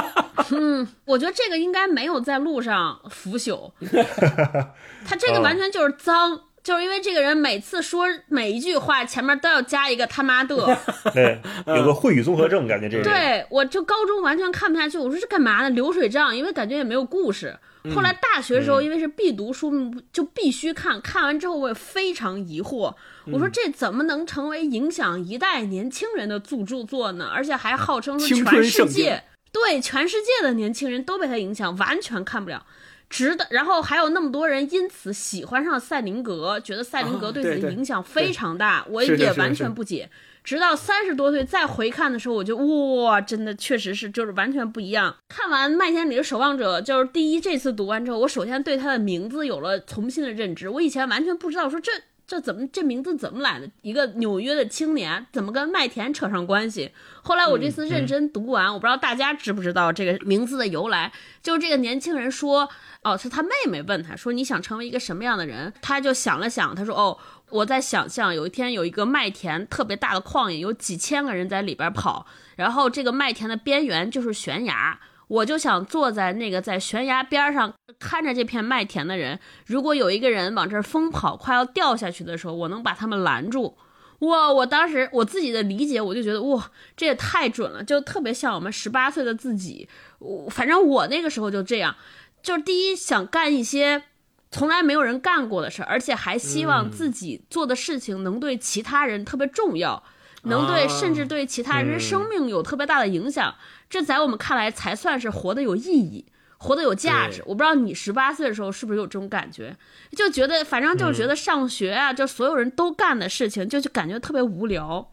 [0.50, 3.72] 嗯我觉得这个应该没有在路上腐朽，
[5.04, 6.42] 他这个完全就是脏。
[6.62, 10.56] 就是因为这个人每次说每一句话前面都要加一个他妈的，
[11.14, 13.04] 对，有个秽语综合症，感觉这个。
[13.04, 15.70] 对我就高中完全看不下去，我说这干嘛呢？
[15.70, 17.56] 流水账，因为感觉也没有故事。
[17.94, 21.00] 后来大学的时候，因为是必读书目，就必须看。
[21.00, 22.94] 看完之后，我也非常疑惑，
[23.26, 27.30] 我说这怎么能成为影响一代年轻人的著著作呢？
[27.32, 32.64] 而且还号称是全世界，对全世界的年轻人都被他影响，完全看不了。
[33.08, 40.10] 直的，然后还有那么多人因此喜欢上赛林格，觉得赛林格对自己的影响非常大，我也完全不解。
[40.46, 45.16] 直到三十多岁再回看的时候，我就哇，真的确实是就是完全不一样。
[45.28, 50.68] 看完《麦田里的守望者》，就是第一这次读完之后，我首先对他的名字有了重新的认知。
[50.68, 51.90] 我以前完全不知道说这
[52.28, 53.68] 这怎么这名字怎么来的？
[53.82, 56.92] 一个纽约的青年怎么跟麦田扯上关系？
[57.22, 61.12] 后来我这次认真读完，我不知道大家知不知道这个名字的由来。
[61.42, 62.68] 就是这个年轻人说，
[63.02, 65.72] 哦，是他妹妹问他说你想成为一个什么样的人？
[65.82, 67.18] 他就想了想，他说哦。
[67.50, 83.76] 我在想象有一天有一个麦田特别大的旷野，有几千个人在里边跑，然后这个麦田的边缘就是悬崖，我就想坐在那个在悬崖边上看着这片麦田的人，如果有一个人往这儿疯跑，快要掉下去的时候，我能把他们拦住。
[84.20, 84.50] 哇！
[84.50, 89.86] 我当时我自己的理解，我就觉得哇，这也太准了，就特别像我们十八岁的自己。
[90.20, 91.94] 我反正我那个时候就这样，
[92.42, 94.04] 就是第一想干一些
[94.50, 100.02] 从来没有人干过的事儿，而且还希望自己做的事情能对其他人特别重要，
[100.44, 103.54] 能对啊甚至对其他人的生命有特别大的影响。
[103.88, 106.26] 这在我们看来才算是活得有意义。
[106.58, 109.76] 活得有价值，我不知道你十八岁的时候是不是有这种感觉，
[110.12, 115.06] 就觉得反正就是觉得上学啊，就所有人都干的事情，就就感觉特别无聊。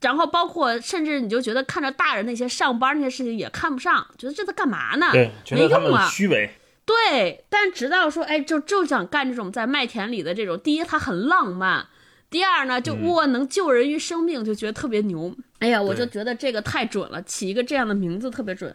[0.00, 5.10] 然后包括甚至你就觉得看着大人那些上班那些事情也看不上，觉得这在干嘛呢？
[5.12, 6.08] 对，觉没得他们用啊。
[6.08, 6.50] 虚伪。
[6.88, 11.86] 对，但直到说，哎，就就想干这种在麦田里的这种，第一它很浪漫，
[12.30, 15.36] 第二呢，就哇能救人于生命，就觉得特别牛。
[15.58, 18.74] 哎呀，我就觉得这个太准了，起一个这样的名字特别准。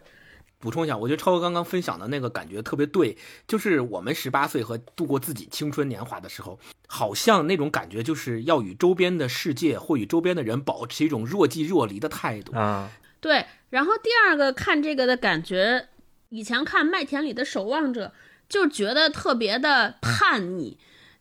[0.60, 12.56] 补充一下，我觉得超哥刚刚分享的那个感觉特别对，就是我们十八岁和度过自己青春年华的时候，好像那种感觉就是要与周边的世界或与周边的人保持一种若即若离的态度。
[12.56, 15.90] 啊，对，然后第二个看这个的感觉，
[16.34, 18.08] 以前看《麦田里的守望者》
[18.50, 20.78] 就觉得特别的叛逆，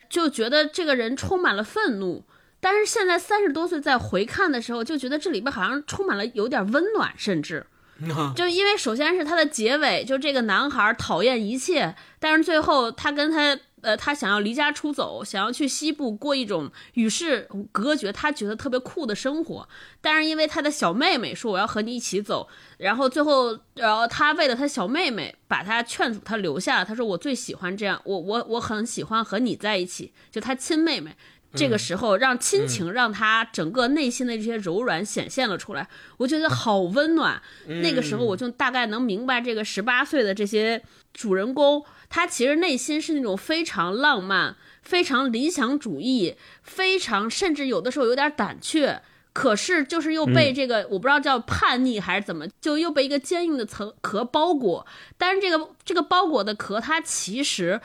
[0.08, 2.24] 就觉得这个人充满了愤怒。
[2.60, 7.66] 但是现在三十多岁再回看的时候，就觉得这里边好像充满了有点温暖，甚至
[8.34, 19.68] 就因为首先是他的结尾，就这个男孩讨厌一切，但是最后他跟他呃，他想要离家出走，想要去西部过一种与世隔绝，他觉得特别酷的生活。
[20.00, 31.16] 但是因为他的小妹妹说我要和你一起走，然后最后，然后他为了他小妹妹把他劝阻他留下，他说我最喜欢这样，我我我很喜欢和你在一起，就他亲妹妹。
[31.54, 37.40] 这个时候，让亲情让他整个内心的这些柔软显现了出来，我觉得好温暖。
[37.66, 49.02] 那个时候，我就大概能明白这个十八岁的这些主人公，他其实内心是那种非常浪漫、非常理想主义、非常甚至有的时候有点胆怯。
[49.34, 54.86] 可是，就是又被这个、我不知道叫叛逆还是怎么，就又被一个坚硬的层壳包裹。
[55.16, 57.80] 但是这个这个包裹的壳，它其实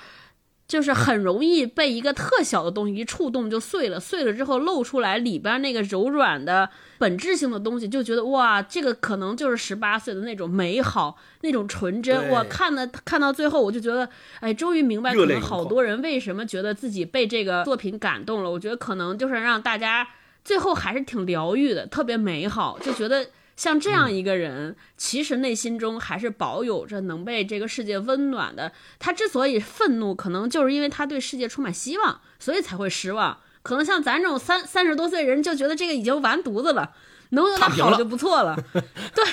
[0.67, 12.29] 就是很容易被一个特小的东西一触动就碎了，碎了之后露出来里边那个柔软的本质性的东西，就觉得哇，这个可能就是十八岁的那种美好，那种纯真。
[12.29, 14.09] 我看的看到最后，我就觉得，
[14.41, 18.51] 哎，终于明白可能好多人为什么觉得自己被这个作品感动了。
[18.51, 20.05] 我觉得可能就是让大家
[20.43, 23.25] 最后还是挺疗愈的，特别美好，就觉得。
[23.57, 28.71] 像这样一个人，其实内心中还是保有着能被这个世界温暖的。
[28.99, 33.39] 他之所以愤怒，可能就是因为他对世界充满希望，所以才会失望。
[33.63, 36.93] 可能像咱这种三三十多岁人，就觉得这个已经完犊子了，
[37.31, 38.55] 能有点躺平了好就不错了。
[39.13, 39.25] 对，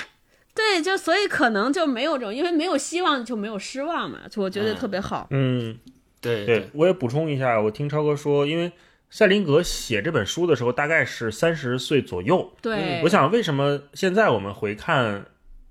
[0.53, 5.27] 对，就所以可能就没有这种，因为没有希望就没有失望嘛，就我觉得特别好。
[5.29, 5.77] 嗯，
[6.19, 8.71] 对对，我也补充一下，我听超哥说，因为
[9.15, 12.51] 赛林格写这本书的时候大概是三十岁左右。
[12.61, 15.21] 对，我想为什么现在我们回看《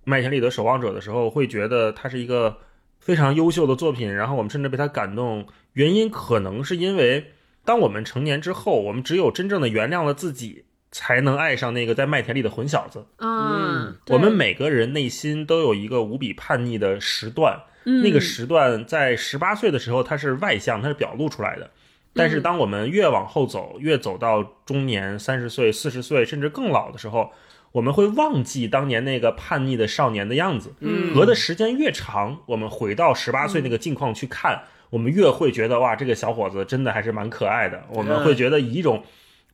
[0.05, 2.57] 麦田里的守望者》的时候，会觉得它是一个
[3.01, 7.33] 非常优秀的作品，然后我们甚至被它感动，原因可能是因为
[7.67, 10.65] 当我们成年之后，我们只有真正的原谅了自己。
[10.97, 13.05] 才能爱上那个在麦田里的混小子。
[13.19, 21.69] 嗯，我们每个人内心都有一个无比叛逆的时段，嗯那个时段在十八岁的时候，它是外向，它是表露出来的。
[22.15, 27.33] 但是当我们越往后走，越走到中年、三十岁、四十岁，甚至更老的时候，
[27.73, 30.73] 我们会忘记当年那个叛逆的少年的样子。
[30.79, 37.83] 嗯隔的时间越长，我们回到十八岁那个境况去看，我们越会觉得哇，这个小伙子真的还是蛮可爱的。
[37.91, 39.03] 我们会觉得以一种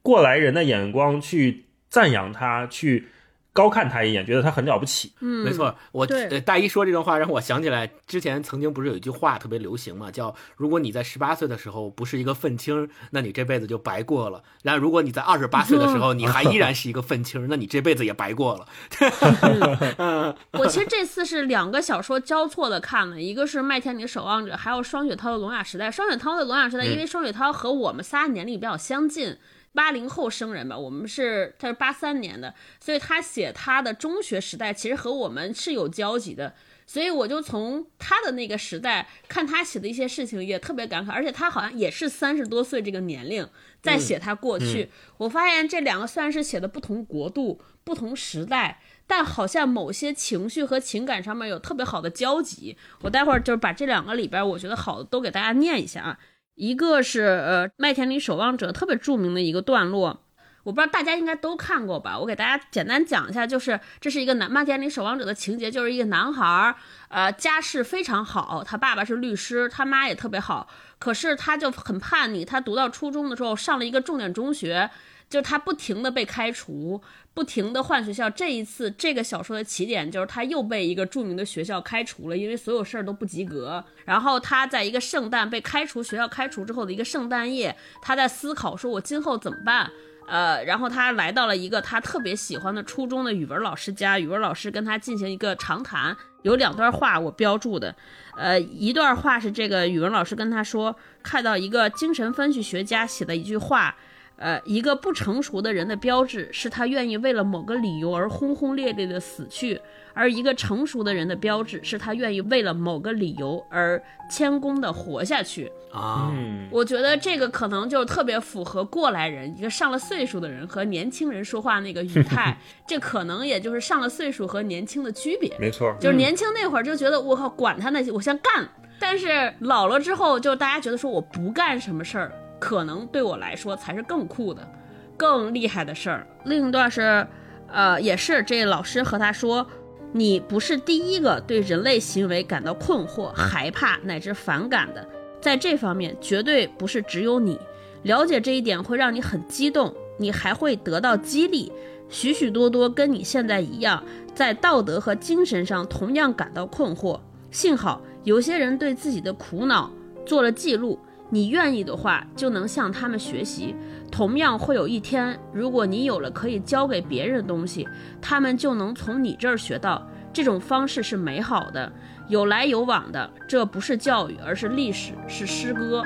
[0.03, 3.09] 过来人的眼光去赞扬他，去
[3.53, 5.13] 高看他一眼，觉得他很了不起。
[5.21, 18.67] 嗯，没错，我对呃大一说这段话让我想起来，之前曾经不是有一句话特别流行嘛，叫“如果你在十八岁的时候不是一个愤青，那你这辈子就白过了；然后如果你在二十八岁的时候你还依然是一个愤青，那你这辈子也白过了。
[20.53, 25.89] 我其实这次是两个小说交错的看了，一个是《麦田里的守望者》，还有双雪涛的《聋哑时代》。
[25.91, 29.37] 双雪涛的《聋哑时代》，因为双雪涛和我们仨年龄比较相近。
[29.73, 36.55] 八零后生人吧，我们是他是八三年的，所以他写他的中学时代其实和我们是有交集的，
[36.87, 43.49] 所以我就从他的那个时代看他写的一些事情也特别感慨，而且他好像也是三十多岁这个年龄
[43.81, 52.77] 在写他过去，我发现这两个虽然是写的不同国度、不同时代，但好像某些情绪和情感上面有特别好的交集。
[53.03, 56.19] 我待会儿就是把这两个里边我觉得好的都给大家念一下啊。
[56.61, 60.23] 一个是呃《麦田里守望者》特别著名的一个段落，
[60.63, 62.19] 我不知道大家应该都看过吧？
[62.19, 66.77] 我给大家简单讲一下，就是这是一个男《麦田里守望者》的情节，就是一个男孩儿，
[67.09, 70.69] 呃，家世非常好，他爸爸是律师，他妈也特别好，
[70.99, 74.91] 可是他就很叛逆，他读到初中的时候上了一个重点中学。
[75.31, 77.01] 就是他不停的被开除，
[77.33, 78.29] 不停的换学校。
[78.29, 83.85] 这一次，这个小说的起点就是他又被一个著名的学校开除了，因为所有事儿都不及格。
[84.05, 89.91] 然后他在一个圣诞被开除，学校开除之后的一个圣诞夜，他在思考说：“我今后怎么办？”
[90.29, 97.93] 呃，然后他来到了一个他特别喜欢的初中的语文老师家，语文老师跟他进行一个长谈，有两段话我标注的，
[98.37, 103.97] 呃，一段话是这个语文老师跟他说，看到一个精神分析学家写的一句话。
[104.41, 109.79] 呃，一个不成熟的人的标志是他愿意为了某个理由而轰轰烈烈的死去，
[110.15, 115.71] 而一个成熟的人的标志是他愿意为了某个理由而谦恭的活下去。
[115.93, 125.55] 啊，嗯，我觉得这个可能就特别符合过来人，一个上了岁数的人和年轻人说话那个语态， 这可能也就是上了岁数和年轻的区别。
[125.59, 128.67] 没错，就是年轻那会儿就觉得我靠，管他那些，我先干。
[129.01, 134.69] 但是老了之后，就大家觉得说我不干什么事儿，可能对我来说才是更酷的、
[135.17, 136.27] 更厉害的事儿。
[136.45, 137.27] 另一段是，
[137.67, 139.67] 呃，也是这老师和他说，
[140.13, 145.05] 你不是第一个对人类行为感到困惑、害怕乃至反感的，
[145.41, 147.59] 在这方面绝对不是只有你。
[148.03, 151.73] 了解这一点会让你很激动，你还会得到激励。
[152.09, 154.03] 许许多多跟你现在一样，
[154.35, 157.21] 在道德和精神上同样感到困惑。
[157.51, 159.91] 幸好有些人对自己的苦恼
[160.27, 160.99] 做了记录，
[161.31, 163.75] 你愿意的话就能向他们学习。
[164.11, 167.89] 同样会有一天，如果你有了可以教给别人的东西，
[168.21, 170.07] 他们就能从你这儿学到。
[170.33, 171.93] 这种方式是美好的，
[172.29, 173.31] 有来有往的。
[173.49, 176.03] 这不是教育，而是历史，是诗歌。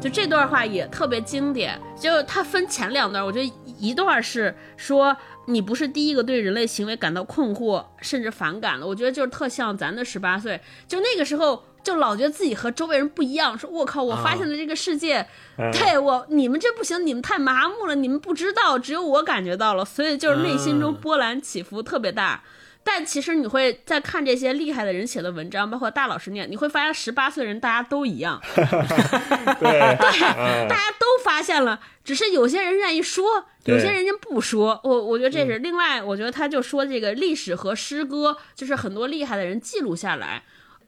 [0.00, 5.14] 就这段话也特别经典，就它分前两段，我觉得一段是说
[5.52, 15.26] 你不是第一个对人类行为感到困惑甚至反感的，我觉得就是特像咱的十八岁，就那个时候就老觉得自己和周围人不一样，说我靠，我发现了这个世界，
[15.58, 22.42] 嗯对我你们这不行，你们太麻木了，你们不知道，只有我感觉到了，所以就是内心中波澜起伏特别大。
[22.82, 34.80] 但其实你会在看这些厉害的人写的文章，包括大老师念，你会发现十八岁人大家都一样， 对，嗯大家都发现了，只是有些人愿意说，有些人家不说。
[34.82, 40.42] 我我觉得这是另外，我觉得他就说这个历史和诗歌，就是很多厉害的人记录下来。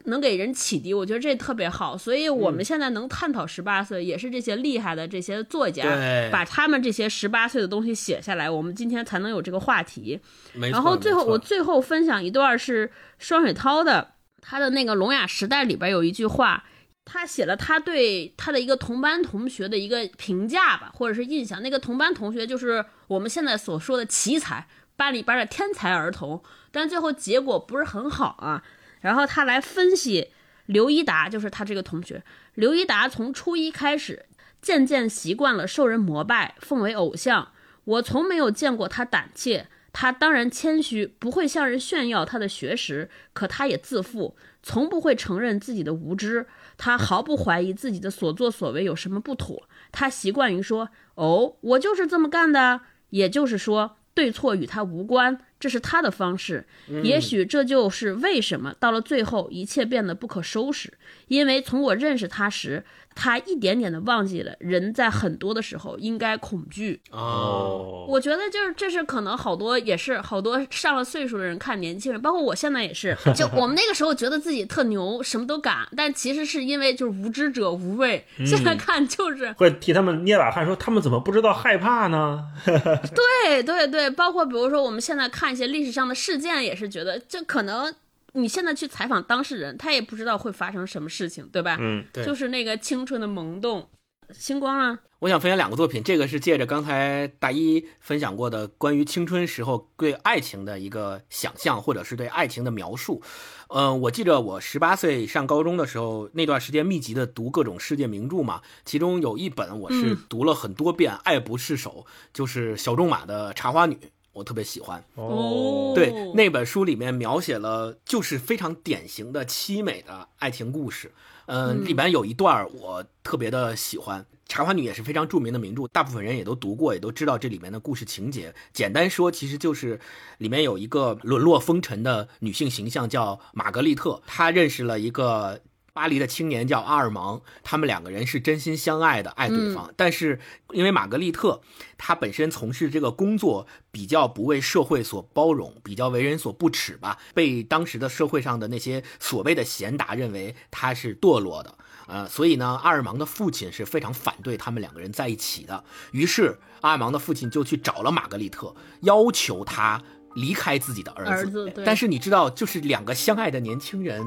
[0.05, 5.85] 能给人启迪，我觉得这特别好，所以我们现在能探讨十八岁，也是这些厉害的这些作家
[6.31, 10.21] 把他们这些十八岁的东西写下来，我们今天才能有这个话题。
[10.55, 16.65] 然后最后我最后分享一段是双雪涛的，他的那个《聋哑时代》里边有一句话：
[17.05, 21.63] 他写了他对他的一个同班同学的一个评价吧，或者是印象。
[21.63, 28.63] 那个同班同学就是我们现在所说的奇才，班里边的天才儿童，但最后结果不是很好啊。
[29.03, 30.31] 然后他来分析
[30.65, 32.23] 刘一达，就是他这个同学。
[32.55, 34.25] 刘一达从初一开始，
[34.63, 37.53] 渐渐习惯了受人膜拜，奉为偶像。
[37.85, 46.47] 我从没有见过他胆怯，他当然谦虚，不会向人炫耀他的学识，可他也自负，从不会承认自己的无知。
[46.79, 56.67] 他毫不怀疑自己的所作所为有什么不妥，他习惯于说：“哦，我就是这么干的。”也就是说，对错与他无关，这是他的方式。
[57.05, 60.93] 也许这就是为什么到了最后一切变得不可收拾，
[61.29, 62.85] 因为从我认识他时。
[63.15, 66.99] 他一点点的忘记了，人在很多的时候应该恐惧。
[67.11, 73.15] 哦，我觉得就是这是可能好多也是好多上了岁数的人看年轻人，包括我现在也是。
[73.37, 78.25] 就我们那个时候觉得自己特牛，什么都敢，但其实是因为就是无知者无畏。
[78.47, 82.43] 现在看就是会替他们捏把汗，说他们怎么不知道害怕呢？
[82.65, 87.95] 对对对，包括比如说我们现在看一些历史上的事件，也是觉得这可能。
[88.35, 91.77] 你现在去采访当事人，他也不知道会发生什么事情，对吧？
[91.79, 93.91] 嗯，对就是那个青春的萌动。
[94.33, 103.23] 星光啊，我想分享两个作品，这个是借着刚才大一分享过的关于青春时候对爱情的一个想象，或者是对爱情的描述。
[103.69, 113.95] 嗯，我记着我十八岁上高中的时候，那段时间密集的读各种世界名著嘛，其中有一本我是读了很多遍，爱不释手，就是小仲马的《茶花女》。
[114.33, 121.13] 我特别喜欢哦，对那本书里面描写了就是非常典型的凄美的爱情故事，
[121.47, 128.55] 嗯，里面有一段我特别的喜欢，《茶花女》也是非常著名的名著，大部分人也都读过，也都知道这里面的故事情节。
[128.73, 130.01] 简单说，其实就是
[130.39, 135.61] 里面有一个沦落风尘的女性形象叫玛格丽特，她认识了一个。
[135.95, 139.93] 巴黎的青年叫阿尔芒，他们两个人是真心相爱的，爱对方。
[139.95, 140.41] 但是
[140.71, 141.61] 因为玛格丽特
[141.99, 151.77] 她本身从事这个工作比较不为社会所包容，比较为人所不齿吧，被当时的社会上的那些所谓的贤达认为她是堕落的。
[152.07, 155.85] 呃，所以呢，阿尔芒的父亲是非常反对他们两个人在一起的。
[156.13, 160.03] 于是阿尔芒的父亲就去找了玛格丽特，要求他
[160.35, 161.31] 离开自己的儿子。
[161.31, 164.25] 儿子，但是你知道，就是两个相爱的年轻人。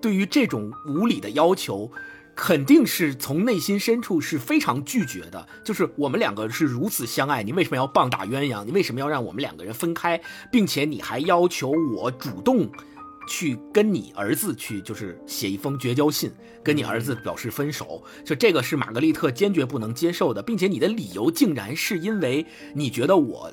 [0.00, 1.90] 对于这种无理的要求，
[2.34, 5.46] 肯定是从内心深处是非常拒绝的。
[5.64, 8.64] 就是我们两个是如此相爱，你为什么要棒打鸳鸯？
[8.64, 10.20] 你为什么要让我们两个人分开，
[10.52, 12.70] 并且你还要求我主动
[13.28, 16.30] 去跟你儿子去，就是写一封绝交信，
[16.62, 18.02] 跟你儿子表示分手？
[18.24, 23.52] 就这个是玛格丽特坚决不能接受的，并且你的理由竟然是因为你觉得我。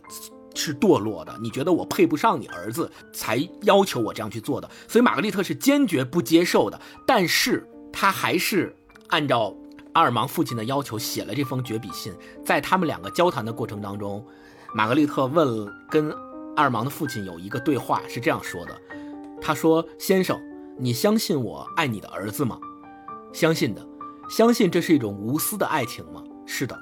[0.55, 6.79] 是堕落的，你觉得我配不上你儿子，才要求我这样去做的，所以玛格丽特是坚决不接受的。
[7.05, 8.75] 但是他还是
[9.09, 9.53] 按照
[9.93, 12.13] 阿尔芒父亲的要求写了这封绝笔信。
[12.43, 14.25] 在他们两个交谈的过程当中，
[14.73, 16.09] 玛格丽特问跟
[16.55, 18.81] 阿尔芒的父亲有一个对话是这样说的
[19.41, 20.39] ：“他说，先生，
[20.79, 22.57] 你相信我爱你的儿子吗？
[23.33, 23.85] 相信的，
[24.29, 26.23] 相信这是一种无私的爱情吗？
[26.45, 26.79] 是的。”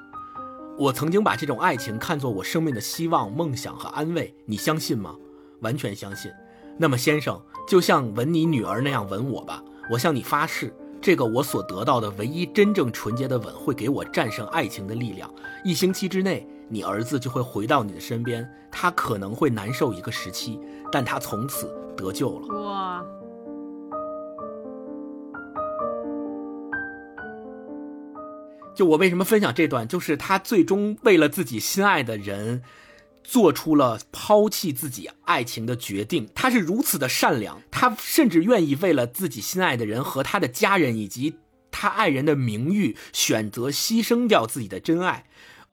[0.78, 5.16] 我曾经把这种爱情看作我生命的希望、梦想和安慰，你相信吗？
[5.62, 6.32] 完全相信。
[6.78, 9.64] 那么，先生，就像吻你女儿那样吻我吧。
[9.92, 15.32] 我向你发誓，这个我所得到的唯一真正纯洁的吻，会给我战胜爱情的力量。
[15.64, 18.50] 一星期之内，你儿子就会回到你的身边。
[18.72, 20.60] 他可能会难受一个时期，
[20.92, 22.62] 但他从此得救了。
[22.62, 23.06] 哇！
[28.76, 32.64] 就我为什么分享这段，就是他最终为了自己心爱的人，
[33.24, 36.28] 做出了抛弃自己爱情的决定。
[36.34, 41.36] 他是如此的善良，他甚至愿意为了自己心爱的人和他的家人以及
[41.70, 45.26] 他爱人的名誉，选择牺牲掉自己的真爱。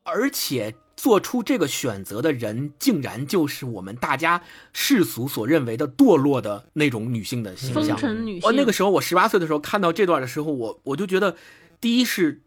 [0.03, 4.43] 而且做出这个选择的人，竟然就是我们大家
[4.75, 7.97] 世俗所认为的堕落的那种女性的形象。
[7.97, 8.49] 风尘女性。
[8.49, 11.37] 哦，那个时候我十八岁的时候看到这段的时候，我我就觉得，
[11.81, 12.43] 第一是。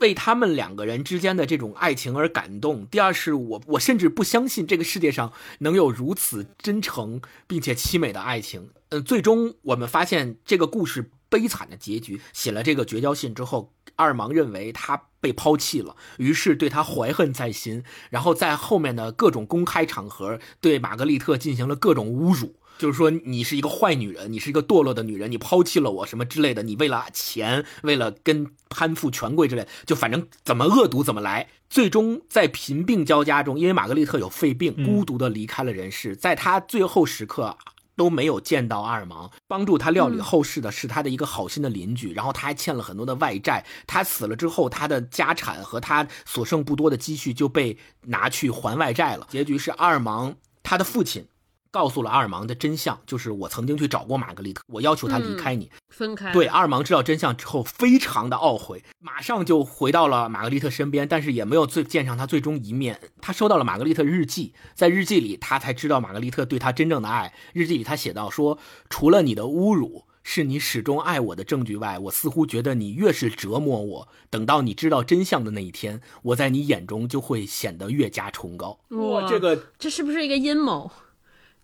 [0.00, 2.86] 为他们两个人之间的这种爱情而感动。
[2.86, 8.70] 第二是我，我甚至不相信这个世界上能有如此真诚并且凄美的爱情。
[8.90, 12.20] 嗯，最终我们发现这个故事悲惨的结局。
[12.32, 22.56] 写了这个绝交信之后，二芒认为他被抛弃了，于是对他怀恨在心，然后在后面的各种公开场合对玛格丽特进行了各种侮辱。
[22.78, 31.48] 就是说，你是一个坏女人，你是一个堕落的女人，你抛弃了我什么之类的，你为了钱，为了跟攀附权贵之类，就反正怎么恶毒怎么来。
[31.70, 36.14] 最终在贫病交加中，因为玛格丽特有肺病，孤独的离开了人世。
[36.14, 37.56] 在她最后时刻，
[37.96, 39.30] 都没有见到阿尔芒。
[39.46, 43.64] 帮助他料理后事的是他的一个好心的邻居，然后他还欠了很多的外债。
[43.86, 49.26] 他死了之后，他的家产和他所剩不多的积蓄就被拿去还外债了。
[49.30, 51.26] 结局是阿尔芒他的父亲。
[51.74, 56.32] 告诉了阿尔芒的真相，就是我曾经去找过玛格丽特，我要求他离开你，分开。
[56.32, 63.00] 对，阿尔芒知道真相之后，非常的懊悔，马上就回到了玛格丽特身边，但是也没有最见上他最终一面。
[63.20, 67.34] 他收到了玛格丽特日记，在日记里，他才知道玛格丽特对他真正的爱。
[67.52, 68.56] 日记里他写到说，
[68.88, 78.78] 除了你的侮辱是你始终爱我的证据外，我似乎觉得你越是折磨我，等到你知道真相的那一天，我在你眼中就会显得越加崇高。
[78.90, 80.88] 哇，这个这是不是一个阴谋？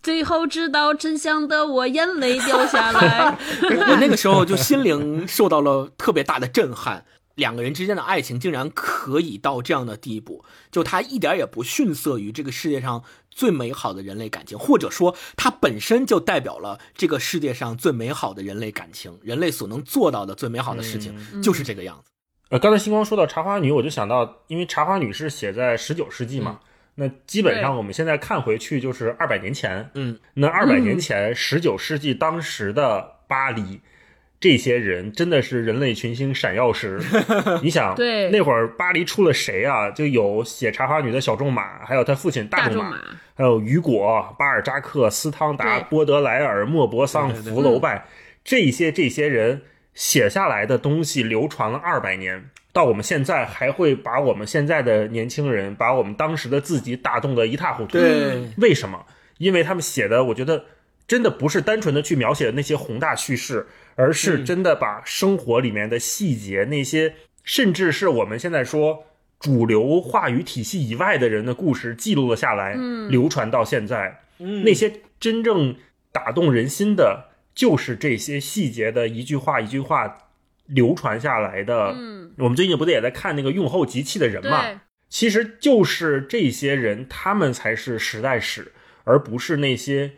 [0.01, 3.37] 最后知道真相的我，眼泪掉下来。
[3.89, 22.11] 我那个时候就心灵受到了特别大的震撼，两个人之间的爱情竟然可以到这样的地步，就它一点也不逊色于这个世界上最美好的人类感情，或者说它本身就代表了这个世界上最美好的人类感情，人类所能做到的最美好的事情就是这个样子。
[22.49, 26.59] 呃，刚才星光说到茶花女，我就想到，因为茶花女是写在十九世纪嘛。
[26.95, 33.79] 那基本上我们现在看回去就是二百年前，嗯，那二百年前十九世纪当时的巴黎，
[34.39, 36.99] 这些人真的是人类群星闪耀时。
[37.63, 39.89] 你想，对，那会儿巴黎出了谁啊？
[39.89, 42.97] 就有写《茶花女》的小仲马，还有他父亲大仲马，
[43.35, 48.05] 还有雨果、巴尔扎克、斯汤达、波德莱尔、莫泊桑、福楼拜，
[48.43, 49.61] 这些这些人
[49.93, 52.49] 写下来的东西流传了二百年。
[52.73, 57.97] 到我们现在还会把我们现在的年轻人，把我们当时的自己打动得一塌糊涂。
[57.97, 59.05] 对，为什么？
[59.37, 60.65] 因为他们写的，我觉得
[61.07, 69.03] 真的不是单纯的去描写那些宏大叙事，而是真的把生活里面的细节，那些甚至是我们现在说
[69.39, 72.75] 主流话语体系以外的人的故事记录了下来，
[73.09, 74.21] 流传到现在。
[74.63, 75.75] 那些真正
[76.11, 80.29] 打动人心的，就是这些细节的一句话一句话。
[80.71, 84.81] 流传下来的，嗯，我们最近不是也在看那个用后集气的人嘛？
[85.09, 88.71] 其实就是这些人，他们才是时代史，
[89.03, 90.13] 而不是那些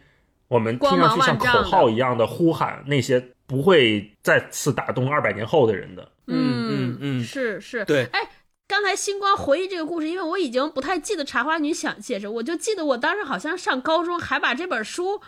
[0.48, 6.12] 我们听上去像口号一样的呼喊那些不会再次打动二百年后的人的。
[6.28, 6.38] 嗯
[6.70, 8.06] 嗯嗯，是是，对。
[8.12, 8.20] 哎，
[8.68, 15.20] 刚才星光回忆这个故事，因为我已经不太记得茶花女想写着，我就记得我当时好像上高中还把这本书。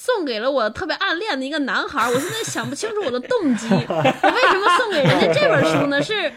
[0.00, 6.00] 送给了我特别暗恋的一个男孩，我现在想不清楚我的动机，我为什么送给人家这本书呢？
[6.00, 6.32] 是，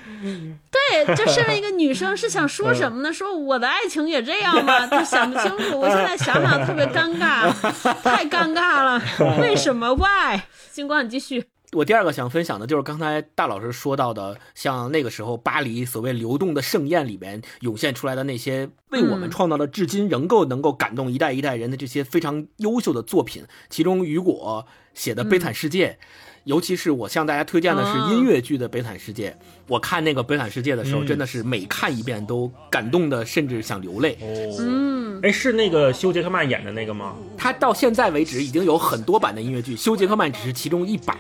[0.72, 3.14] 对，就身为一个女生是想说什么呢？
[3.14, 4.88] 说我的爱情也这样吗？
[4.88, 7.53] 就想不清楚，我现在想想特别尴尬，
[8.01, 9.01] 太尴尬了，
[9.39, 10.41] 为什么？Why？
[10.72, 11.51] 星光，你继续。
[11.74, 23.45] 我第二个想分享的就是刚才大老师说到的，像那个时候巴黎所谓流动的盛宴里边涌现出来的那些为我们创造了至今仍够能够感动一代一代人的这些非常优秀的作品。
[23.69, 25.97] 其中雨果写的《悲惨世界》，
[26.43, 29.32] 尤其是我向大家推荐的是音乐剧的《悲惨世界》。
[29.67, 34.17] 我看那个《悲惨世界》的时候，真的是每看一遍都感动的，甚至想流泪。
[34.59, 37.15] 嗯，哎，是那个休杰克曼演的那个吗？
[37.38, 41.17] 他到现在为止已经有很多版的音乐剧，休杰克曼只是其中一版。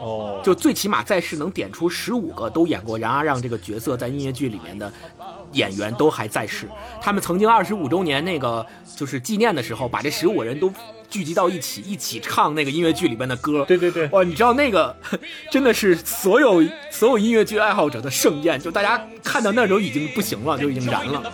[0.00, 4.90] 哦，就最起码在世能点出十五个都演过《然而让》这个角色在音乐剧里面的
[5.52, 6.66] 演员都还在世。
[7.02, 10.72] 他们曾经二十五周年那个就是纪念的时候，把这十五个人都
[11.10, 13.64] 聚集到一起，一起唱那个音乐剧里边的歌。
[13.68, 14.96] 对对对，哇，你知道那个
[15.52, 21.30] 真的是所有所有音乐剧爱好者的盛宴，就大家看到那时候已经不行了，就已经燃了。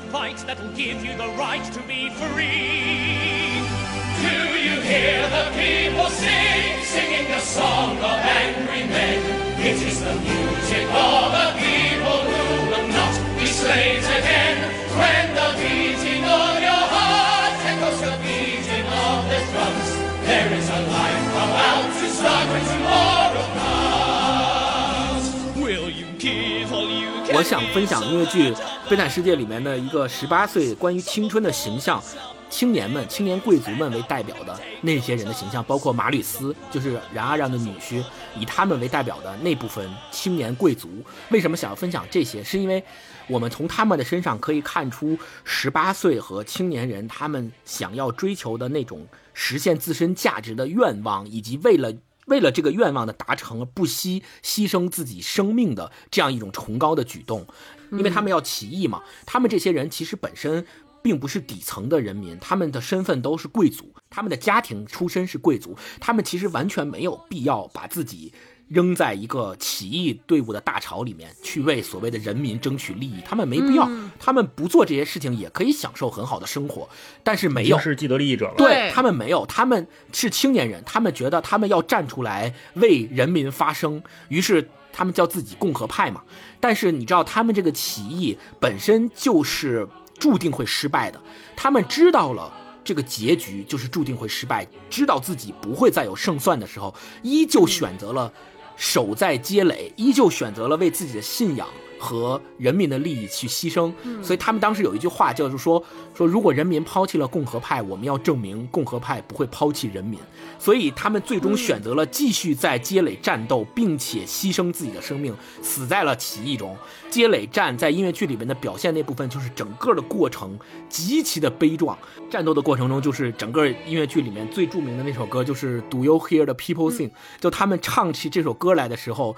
[7.51, 9.19] song of angry men.
[9.59, 14.57] It is the music of a people who will not be slaves again.
[14.99, 19.89] When the beating of your heart echoes the beating of the drums,
[20.27, 25.25] there is a life about to start when tomorrow comes.
[25.65, 27.35] Will you give all you can?
[27.35, 28.51] 我想分享音乐剧《
[28.89, 32.01] 悲惨世界》里面的一个十八岁关于青春的形象。
[32.48, 38.02] 青年们、青年贵族们为代表的那些人的形象，包括马吕斯，就是冉阿让的女婿，
[38.38, 40.88] 以他们为代表的那部分青年贵族。
[41.30, 42.42] 为什么想要分享这些？
[42.44, 42.82] 是因为
[43.26, 51.92] 我们从他们的身上可以看出，十八岁和青年人他们想要追求的那种实现自身价值的愿望，以及为了
[52.26, 57.46] 为了这个愿望的达成而不惜牺牲自己生命的这样一种崇高的举动。
[57.92, 60.64] 因为他们要起义嘛，他们这些人其实本身。
[61.06, 68.32] 并不是底层的人民，他们的身份都是贵族，他们的家庭出身是贵族，他们其实完全没有必要把自己
[68.66, 73.20] 扔在一个起义队伍的大潮里面，去为所谓的人民争取利益。
[73.24, 73.88] 他们没必要，
[74.18, 76.88] 他们不做这些事情也可以享受很好的生活，
[77.22, 77.78] 但是没有。
[77.78, 78.54] 是既得利益者了。
[78.58, 86.24] 对他们没有，他们是青年人，他们觉得他们要站出来为人民发声，于是他们叫自己共和派嘛。
[86.58, 89.86] 但是你知道，他们这个起义本身就是
[90.18, 91.20] 注定会失败的，
[91.54, 92.52] 他们知道了。
[92.84, 98.32] 这个结局就是注定会失败，知道自己不会再有胜算的时候，依旧选择了
[98.76, 101.66] 守在街垒，依旧选择了为自己的信仰
[101.98, 103.92] 和人民的利益去牺牲。
[104.22, 105.82] 所以他们当时有一句话，叫做说
[106.14, 110.18] 说如果人民抛弃了共和派，我们要证明共和派不会抛弃人民。
[110.58, 116.76] 所以他们最终选择了继续在街垒战斗，并且牺牲自己的生命，死在了起义中。
[117.10, 121.96] 街垒战在音乐剧里面的表现那部分，就是整个的过程极其的悲壮。
[122.30, 127.10] 战斗的过程中，就是整个音乐剧里面最著名的那首歌，就是 Do You Hear the People Sing？
[127.38, 129.36] 就他们唱起这首歌来的时候，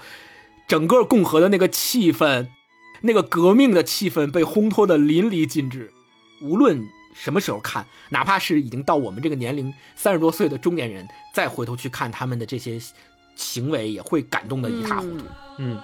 [0.69, 2.47] 整个共和的那个气氛，
[3.01, 5.91] 那个革命的气氛被烘托的淋漓尽致。
[6.43, 12.79] 无论什么时候看，哪怕是已经到我们这个年龄三十多岁的中年人，再回头去看他们的这些
[13.35, 15.25] 行为，也会感动得一塌糊涂。
[15.57, 15.81] 嗯，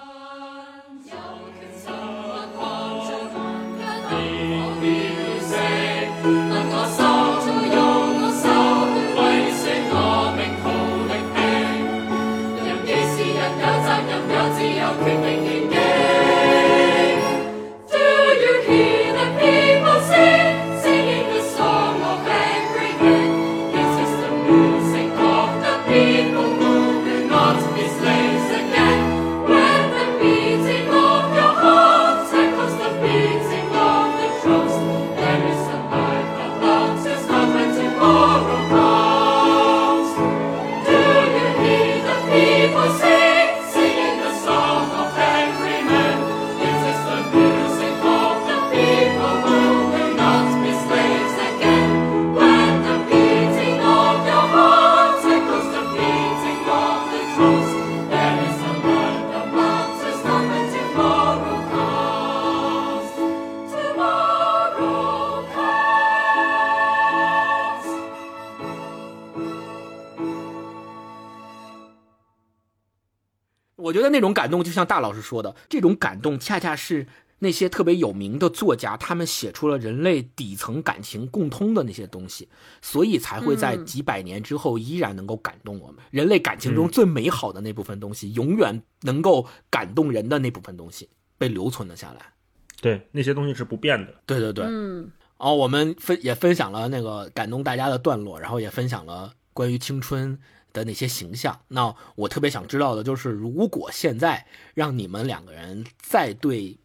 [74.46, 77.06] 感动，就像大老师说的，这种感动恰恰是
[77.40, 82.48] 那些特别有名的作家，他们写出了人类底层感情共通的那些东西，
[82.80, 85.96] 所以才会在几百年之后依然能够感动我们。
[86.12, 92.32] 人类感情中最美好的那部分东西，永远能够感动人的那部分东西，被留存了下来。
[92.80, 94.14] 对，那些东西是不变的。
[94.24, 100.38] 对对对，嗯，哦，我们分也分享了那个感动大家的段落，然后也分享了关于青春
[100.76, 101.58] 的那些形象。
[101.68, 106.76] 那我特别想知道的就是，如果现在让你们两个人再对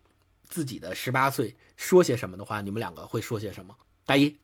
[0.47, 3.75] 自己的十八岁说些什么的话，你们两个会说些什么？
[4.05, 4.35] 大一，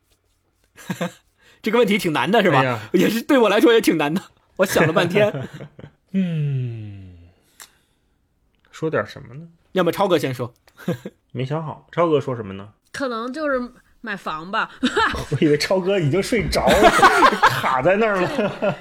[1.64, 2.60] 这个问题挺难的，是吧？
[2.62, 4.22] 哎也是对我来说也挺难的。
[4.58, 5.48] 我想了半天，
[6.12, 7.18] 嗯，
[8.72, 9.48] 说点什么呢？
[9.72, 10.54] 要么超哥先说。
[11.32, 11.88] 没想好。
[11.91, 12.74] 超哥说什么呢？
[12.91, 13.72] 可能就是
[14.02, 14.72] 买房吧。
[14.82, 16.89] 我以为超哥已经睡着了，
[17.50, 18.76] 卡在那儿了。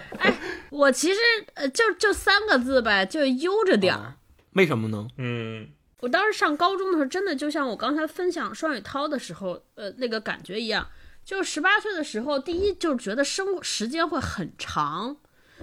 [0.77, 1.21] 我其实
[1.55, 4.17] 呃，就就三个字呗，就悠着点儿。
[4.53, 5.09] 为什么呢？
[5.17, 5.69] 嗯，
[6.01, 10.89] 我当时上高中的时候，真的就像我刚才分享双语涛的时候，呃，那个感觉一样，
[11.25, 15.17] 就十八岁的时候，第一就是觉得生时间会很长，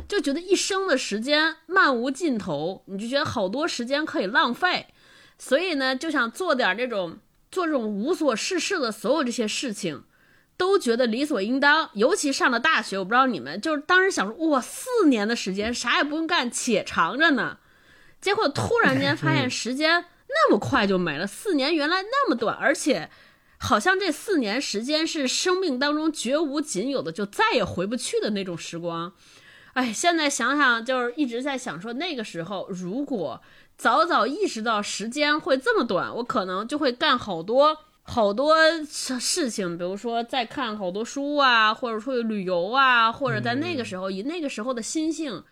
[0.07, 4.87] 就觉得一生的时间漫无尽头，你就觉得好多时间可以浪费，
[5.37, 7.19] 所以呢，就想做点这种
[7.51, 10.03] 做这种无所事事的所有这些事情。
[10.55, 17.57] 都觉得理所应当，尤其上了大学，我不知道你们，就是当时想说，哇，四年的时间啥也不用干，且长着呢。
[18.21, 23.09] 结果突然间发现时间那么快就没了，四年原来那么短，而且
[23.57, 29.13] 好像这四年时间是生命当中绝无仅有的，就再也回不去的那种时光。
[29.73, 33.41] 哎，现在想想就是一直在想说，那个时候如果
[33.75, 45.43] 早早意识到时间会这么短，我可能就会干好多好多事事情，比如说在看好多书啊，或者出去旅游啊，或者在那个时候以那个时候的心性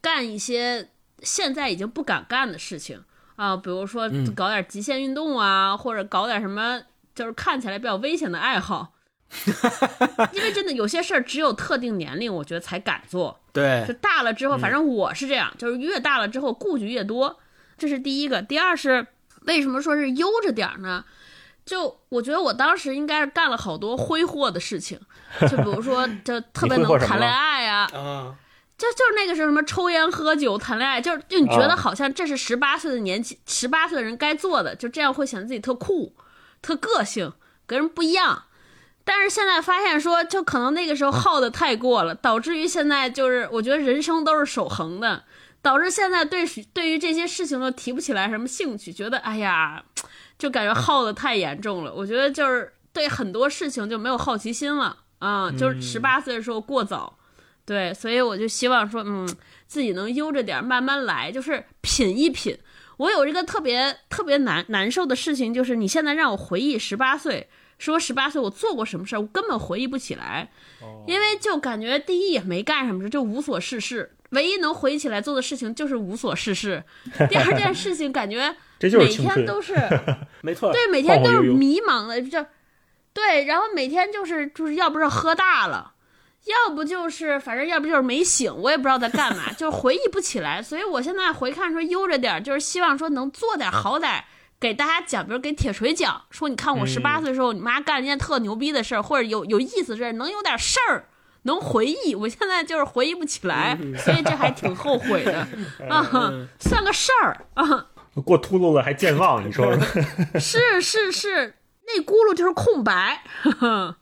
[0.00, 3.02] 干一些现在已经不敢干的事情
[3.36, 6.82] 啊，比如说嗯搞点极限运动啊，或者搞点什么
[7.14, 8.92] 就是看起来比较危险的爱好。
[10.32, 13.40] 因为真的有些事儿只有特定年龄，我觉得才敢做。
[13.52, 17.40] 对就，大了之后，反正我是这样，就是越大了之后顾忌越多，
[17.76, 18.40] 这是第一个。
[18.40, 19.04] 第二是
[19.42, 21.04] 为什么说是悠着点儿呢？
[21.66, 24.98] 就我觉得我当时应该是干了好多挥霍的事情，
[25.50, 28.34] 就比如说 就特别能谈恋爱啊，啊，
[28.78, 36.14] 就就是那个时候什么抽烟喝酒谈恋爱，就是就你觉得啊好像这是十八岁的年纪，十八岁的人该做的，就这样会显得自己特酷、
[36.62, 37.32] 特个性，
[37.66, 38.44] 跟人不一样。
[39.04, 45.24] 但是现在发现说，就可能那个时候耗的太过了，导致于现在就是我觉得人生都是守恒的，
[45.62, 49.82] 导致现在对对于这些事情都提不起来什么兴趣，觉得哎呀，
[50.38, 51.92] 就感觉耗的太严重了。
[51.94, 57.18] 我觉得就是对很多事情就没有好奇心了啊、就是十八岁的时候过早。
[57.64, 59.26] 对，所以我就希望说，嗯，
[59.66, 62.56] 自己能悠着点儿，慢慢来，就是品一品。
[62.98, 70.48] 我有一个特别特别难难受的事情，就是你现在让我回忆十八岁，说十八岁我做过什么事儿，我根本回忆不起来，
[71.06, 74.12] 因为就感觉第一也没干什么事，就无所事事。
[74.30, 76.84] 唯一能回忆起来做的事情就是无所事事。
[77.28, 79.74] 第二件事情，感觉这就是每青春天都是
[80.42, 82.44] 没错，对，每天都是迷茫的，就
[83.12, 85.92] 对，然后每天就是就是要不是喝大了，
[86.44, 90.62] 要不就是反正要不就是没醒，我也不知道在干嘛，就是回忆不起来。
[90.62, 94.22] 所以我现在回看说悠着点儿，就是希望说能做点好歹。
[94.58, 101.04] 给大家讲，比如给铁锤讲，说你看我十八岁的时候，你妈干了一件特牛逼的事儿，或者有有意思的事儿，能有点事儿，
[101.42, 102.14] 能回忆。
[102.14, 105.46] 我现在就是回忆不起来，所以这还挺后悔的
[105.90, 106.10] 啊，
[106.58, 107.86] 算个事儿啊。
[108.22, 110.38] 过秃噜了还健忘， 你说说？
[110.40, 111.54] 是是是，
[111.86, 113.22] 那轱辘就是空白。
[113.42, 113.96] 呵 呵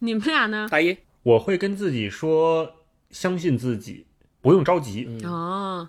[0.00, 0.68] 你们俩呢？
[0.70, 2.74] 大一，我会跟自己说，
[3.10, 4.06] 相信自己，
[4.40, 5.88] 不用着急，哦，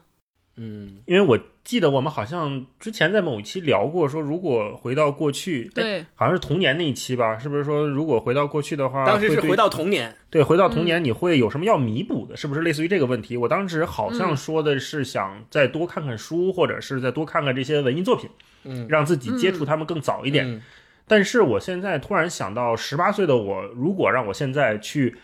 [0.57, 1.39] 嗯，因为我
[1.69, 12.35] 记得我们好像之前在某一期聊过，说如果回到过去，对哎，好像是童年那一期吧，是不是说如果回到过去的话，当时是回到童年，对，回到童年，你会有什么要弥补的？
[12.35, 13.37] 是不是类似于这个问题？
[13.37, 18.27] 我当时好像说的是想再多看看书，或者是再多看看这些文艺作品，
[18.63, 20.51] 嗯让自己接触他们更早一点。
[20.51, 20.59] 嗯
[21.05, 25.15] 但是我现在突然想到，十八岁的我，如果让我现在去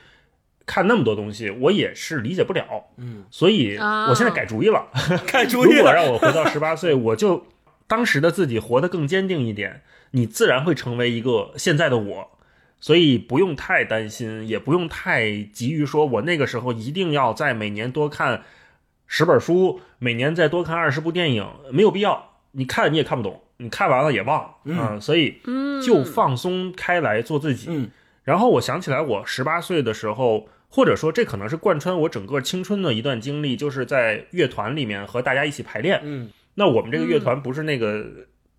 [0.66, 2.86] 看那么多东西，我也是理解不了。
[2.98, 4.88] 嗯，所以啊我现在改主意了。
[5.28, 7.46] 改主意如果，让我回到十八岁，我就
[7.88, 12.32] 当时的自己活得更坚定一点，你自然会成为一个现在的我。
[12.80, 18.44] 所以不用太担心，也不用太急于说，我那个时候一定要在每年多看
[19.08, 22.34] 十本书，每年再多看二十部电影，没有必要。
[22.52, 27.68] 你看你也看不懂，你看完了也忘了啊、嗯所以嗯，就放松开来做自己。
[27.70, 27.90] 嗯
[28.24, 36.02] 然后我想起来，我十八岁的时候，或者说这可能是贯穿我整个青春的一段经历，就是在乐团里面和大家一起排练。
[36.04, 38.06] 嗯那我们这个乐团不是那个，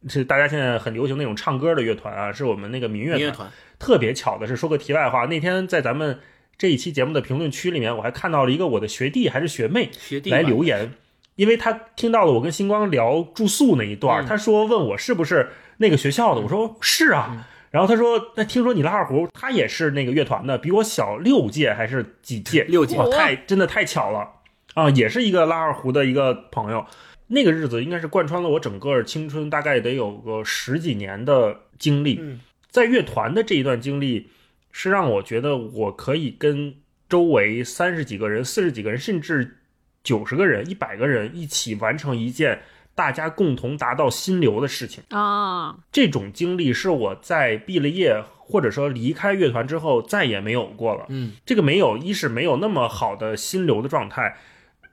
[0.09, 3.21] 是大家现在很流行那种唱歌的乐团啊，是我们那个民乐团。
[3.21, 6.19] 乐团，特别巧的是，说个题外话，那天在咱们
[6.57, 10.91] 这一期节目的评论区里面，我还看到了一个我的学弟还是学妹来学弟吧留言，
[11.35, 17.47] 因为他听到了我跟星光聊住宿那一段，嗯他说问我是不是那个学校的，我说是啊。
[17.77, 22.64] 然后他说：“那听说你拉二胡，他也是那个乐团的，比我小六届还是几届？
[22.64, 24.27] 六届哇，太真的太巧了
[24.72, 24.89] 啊！
[24.89, 26.87] 也是一个拉二胡的一个朋友。
[27.27, 32.18] 那个日子应该是贯穿了我整个青春，大概得有个十几年的经历。
[32.18, 34.31] 嗯在乐团的这一段经历，
[34.72, 36.74] 是让我觉得我可以跟
[37.11, 39.59] 周围三十几个人、四十几个人，甚至
[40.03, 42.59] 九十个人、一百个人一起完成一件
[42.97, 45.05] 大家共同达到心流的事情。
[45.11, 51.05] 啊，这种经历是我在毕了业或者说离开乐团之后再也没有过了。
[51.11, 54.38] 嗯这个没有，一是没有那么好的心流的状态，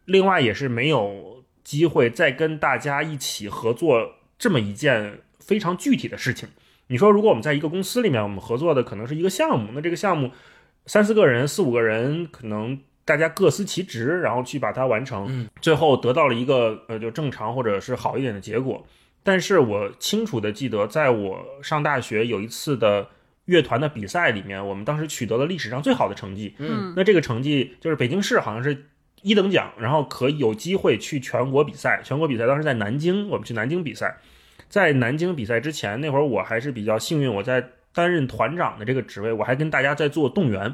[0.05, 6.49] 另外也是没有机会再跟大家一起合作这么一件非常具体的事情。
[6.87, 10.31] 你说，如果我们在一个公司里面，我们合作的可能是一个项目，那这个项目
[10.85, 18.85] 三四个人、四五个人，可能大家各司其职，然后去把它完成，嗯最后得到了一个呃就正常或者是好一点的结果。
[19.23, 23.07] 但是我清楚的记得，在我上大学有一次的
[23.45, 26.55] 乐团的比赛里面，我们当时取得了历史上最好的成绩。
[26.59, 28.85] 嗯那这个成绩就是北京市好像是
[29.21, 32.01] 一等奖，然后可以有机会去全国比赛。
[32.03, 34.17] 全国比赛当时在南京，我们去南京比赛。
[34.67, 40.73] 在南京比赛之前，那会儿我还是比较幸运，我在担任团长的这个职位，我还跟大家在做动员。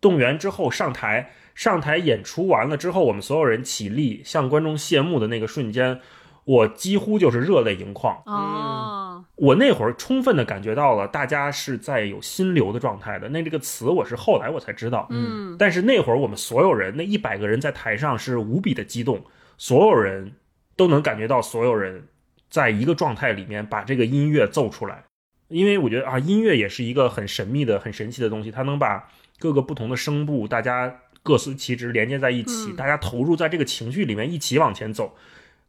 [0.00, 6.00] 动员之后上台，上台演出完了之后，我们所有人起立向观众谢幕的那个瞬间，
[6.44, 8.20] 我几乎就是热泪盈眶。
[8.26, 13.28] 哦，我那会儿充分的感觉到了，大家是在有心流的状态的。
[13.28, 19.24] 那这个词我是后来我才知道，嗯但是那会儿我们所有人，那一百个人在台上是无比的激动，
[19.56, 20.32] 所有人
[20.76, 22.08] 都能感觉到所有人
[22.50, 25.04] 在一个状态里面把这个音乐奏出来。
[25.48, 30.92] 因为我觉得啊，音乐也是一个很神秘的、很神奇的东西，它能把各个不同的声部，大家
[31.24, 35.16] 各司其职，连接在一起，嗯大家投入在这个情绪里面，一起往前走。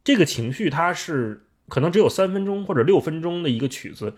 [0.04, 4.14] 这个情绪它是可能只有三分钟或者六分钟的一个曲子，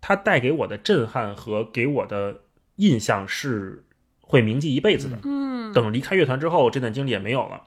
[0.00, 2.42] 它带给我的震撼和给我的
[2.76, 3.84] 印象是
[4.20, 5.18] 会铭记一辈子的。
[5.24, 7.62] 嗯，等离开乐团之后，这段经历也没有了。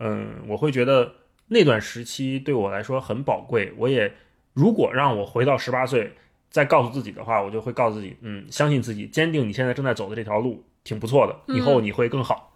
[0.00, 1.12] 嗯，我会觉得
[1.48, 3.72] 那段时期对我来说很宝贵。
[3.76, 4.12] 我也
[4.54, 6.14] 如果让我回到十八岁，
[6.50, 12.50] 再告诉自己的话，我就会告诉自己，嗯，相信自己，坚定你现在正在走的这条路，挺不错的，以后你会更好。
[12.50, 12.53] 嗯，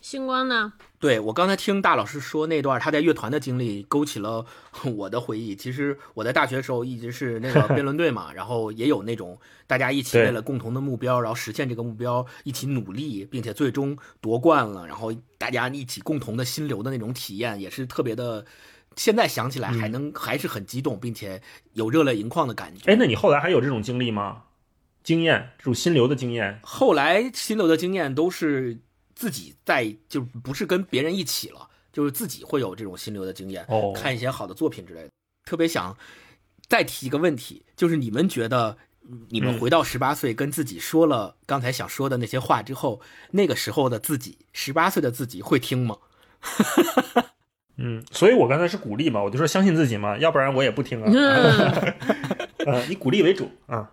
[0.00, 0.72] 星光呢？
[0.98, 4.46] 对我刚才听大老师说那段他在乐团的经历，勾起了
[4.96, 5.56] 我的回忆。
[5.56, 18.44] 其实我在大学的时候一直是那个辩论队嘛， 然后也有那种大家一起为了共同的目标，然后实现这个目标一起努力，并且最终夺冠了，然后大家一起共同的心流的那种体验，也是特别的。
[18.94, 21.40] 现在想起来还能、还是很激动，并且
[21.72, 22.92] 有热泪盈眶的感觉。
[22.92, 24.42] 哎，那你后来还有这种经历吗？
[25.02, 26.60] 经验，这种心流的经验？
[26.62, 28.78] 后来心流的经验都是
[29.22, 35.10] 自己在，就不是跟别人一起了，就是自己会有这种心流的经验，哦看一些好的作品之类的。
[35.44, 35.96] 特别想
[36.68, 38.76] 再提一个问题，就是你们觉得
[39.28, 43.00] 你们嗯回到十八岁，跟自己说了刚才想说的那些话之后，
[43.30, 45.96] 那个时候的自己，十八岁的自己会听吗？
[47.78, 51.06] 嗯，所以我刚才是鼓励嘛，我就说相信自己嘛，要不然我也不听啊。
[51.06, 51.94] 嗯，
[52.66, 53.88] 呃，以鼓励为主啊。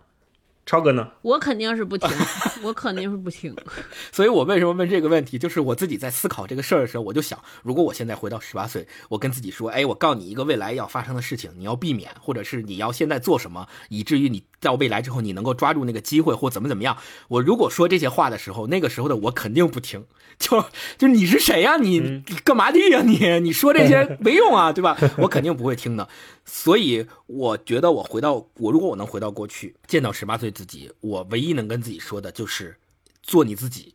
[0.70, 1.10] 超哥呢？
[1.24, 2.08] 我肯定是不听，
[2.62, 3.56] 我肯定是不听。
[4.14, 16.96] 所以我为什么问这个问题，就是我自己在思考这个事儿的时候，我就想，如果我现在回到十八岁，我跟自己说，哎，我告诉你一个未来要发生的事情，你要避免，或者是你要现在做什么，以至于你到未来之后你能够抓住那个机会或怎么怎么样。
[17.30, 20.06] 我如果说这些话的时候，那个时候的我肯定不听，
[20.50, 20.64] 就
[20.98, 24.98] 就你是谁呀、你你干嘛的呀、你你说这些没用啊，对吧？
[25.20, 26.08] 我肯定不会听的。
[26.46, 32.76] 所以我觉得我回到我如果我能回到过去，见到十八岁自己，我唯一能跟自己说的就是
[33.22, 33.94] 做你自己，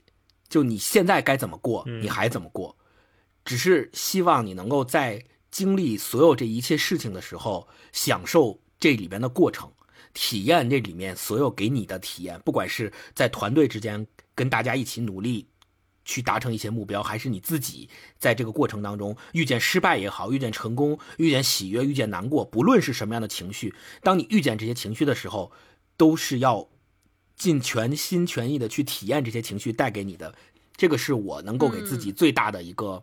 [0.51, 2.77] 就你现在该怎么过，你还怎么过，
[3.45, 9.73] 只是希望你能够在经历所有这一切事情的时候，享受这里边的过程，
[10.13, 15.47] 体验这里面所有给你的体验，不管是在团队之间跟大家一起努力。
[16.05, 17.89] 去达成一些目标，还是你自己
[18.19, 25.53] 在这个过程当中遇见失败也好，遇见成功，遇见喜悦，遇见难过，不论是什么样的情绪，当你遇见这些情绪的时候，
[25.97, 26.69] 都是要
[27.37, 30.35] 尽全心全意的去体验这些情绪带给你的。
[30.77, 33.03] 这个是我能够给自己最大的一个、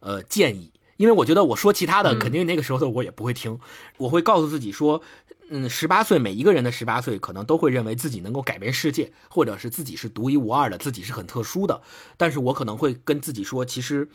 [0.00, 3.58] 呃建议，因为我觉得我说其他的，肯定那个时候的我也不会听，
[3.98, 5.02] 我会告诉自己说。
[5.50, 11.82] 嗯，十八岁，每一个人的十八岁可能都会认为自己能够改变世界，或者是自己是独一无二的，自己是很特殊的。
[12.16, 14.08] 但是我可能会跟自己说，其实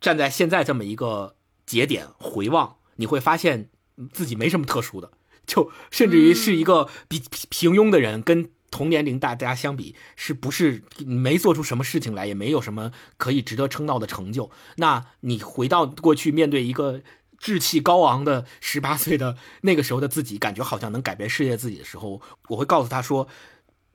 [0.00, 1.34] 站在现在这么一个
[1.64, 5.10] 节点回望，你会发现嗯自己没什么特殊的，
[5.46, 14.50] 就甚至于是一个比比平庸的人，跟同年龄大家相比，是不是没做出什么事情来，也没有什么可以值得称道的成就？
[14.76, 17.00] 那你回到过去，面对一个
[17.40, 23.26] 志气高昂的十八岁的那个时候的自己，感觉好像能改变世界自己的时候，我会告诉他说，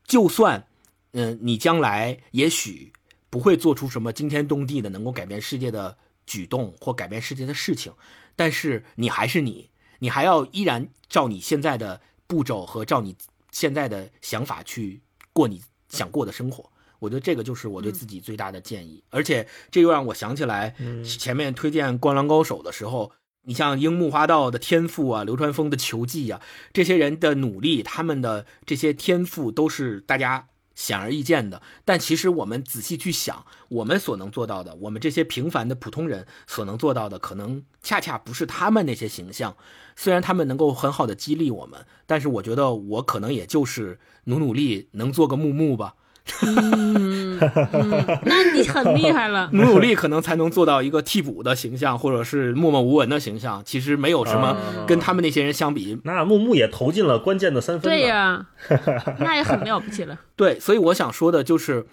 [0.03, 0.67] 就算，
[1.11, 2.91] 嗯、你将来也许
[3.29, 7.93] 不会做出什么惊天动地的能够改变世界的举动或改变世界的事情，
[8.35, 9.69] 但是你还是你，
[9.99, 13.15] 你还要依然照你现在的步骤和照你
[13.51, 16.69] 现在的想法去过你想过的生活。
[16.97, 20.73] 我觉得这个就是我对自己最大的建议，而且这又让我想起来
[21.03, 23.11] 前面推荐《灌篮高手》的时候，
[23.45, 26.41] 你像樱木花道的天赋啊，流川枫的球技啊，
[26.73, 31.61] 这些人的努力，他们的这些天赋都是大家显而易见的。
[31.85, 39.55] 但其实我们仔细去想，我们所能做到的，我们这些平凡的普通人所能做到的，可能恰恰不是他们那些形象。
[39.95, 45.95] 虽然他们能够很好的激励我们，但是我觉得我可能也就是努努力，能做个木木吧。
[46.41, 49.49] 嗯，嗯那你很厉害了。
[49.53, 53.61] 努努力可能才能做到一个替补的形象，或者是默默无闻的形象。
[53.65, 54.57] 其实没有什么啊
[54.87, 55.99] 跟他们那些人相比。
[56.03, 57.91] 那木木也投进了关键的三分。
[57.91, 58.47] 对呀、
[59.19, 60.19] 那也很了不起了。
[60.35, 61.85] 对，所以我想说的就是，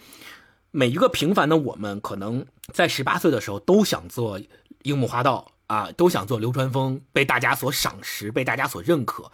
[0.70, 4.40] 每一个平凡的我们，可能在十八岁的时候都想做
[4.82, 9.30] 樱木花道啊，都想做流川枫，被大家所赏识，被大家所认可。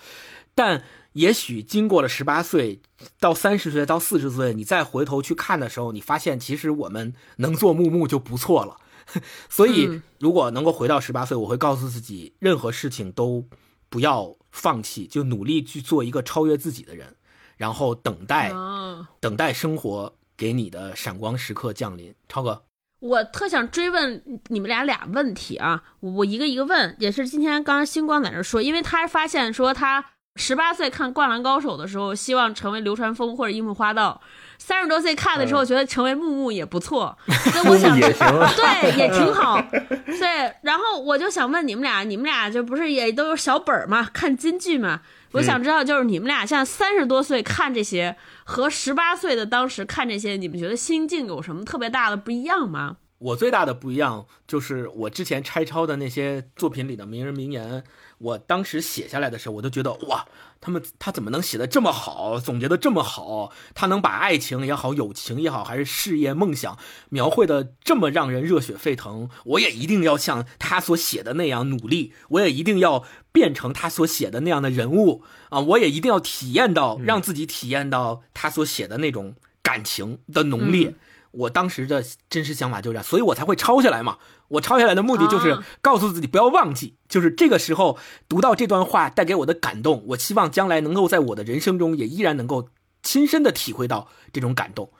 [0.54, 0.82] 但
[1.12, 2.80] 也许经过了十八岁
[3.18, 8.76] 到三十岁到四十岁，你再回头去看的时候，你发现其实我们能做木木就不错了。
[9.48, 13.42] 所以嗯，如果能够回到十八岁，我会告诉自己，任何事情都
[13.88, 17.16] 不要放弃，就努力去做一个超越自己的人，
[17.56, 22.14] 然后等待哦，等待生活给你的闪光时刻降临。
[22.28, 22.64] 超哥，
[23.00, 30.04] 我特想追问你们俩俩问题啊，我我一个一个问，也是今天刚刚星光在那说，因为他发现说他
[30.38, 34.18] 十八岁看《灌篮高手》的时候，希望成为流川枫或者樱木花道。
[34.56, 37.16] 三十多岁看的时候，觉得成为木木也不错，
[37.52, 39.60] 所以我想 对，也挺好。
[39.70, 45.02] 对，然后我就想问你们俩，你们俩就不是也都有小本儿嘛，看金剧嘛？
[45.32, 52.96] 我想知道，就是你们俩像三十多岁看这些，和十八岁的当时看这些，你们觉得心境有什么特别大的不一样吗？
[53.18, 57.82] 我最大的不一样就是我之前拆抄的那些作品里的名人名言，
[58.18, 60.26] 我当时写下来的时候，我都觉得哇，
[60.60, 63.52] 他们他怎么能写的这么好，总结的这么好？
[63.74, 66.76] 他能把爱情也好，友情也好，还是事业梦想
[67.10, 69.30] 描绘的这么让人热血沸腾？
[69.44, 75.60] 我也一定要像他所写的那样努力，我也一定要变成他所写的那样的人物啊！
[75.60, 80.94] 我也一定要体验到，让自己体验到他所写的那种感情的浓烈。
[81.30, 84.18] 我当时的真实想法就是这样，所以我才会抄下来嘛。
[84.48, 87.98] 我抄下来的目的就是啊告诉自己不要忘记，就是这个时候
[88.28, 92.68] 读到这段话带给我的感动，我希望将来能够在我的人生中也依然能够
[93.02, 94.92] 亲身的体会到这种感动。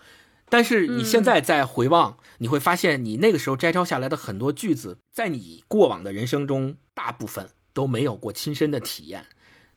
[0.50, 9.26] 但是你现在再回望，你会发现你那个时候摘抄下来的很多句子，在你过往的人生中，大部分都没有过亲身的体验。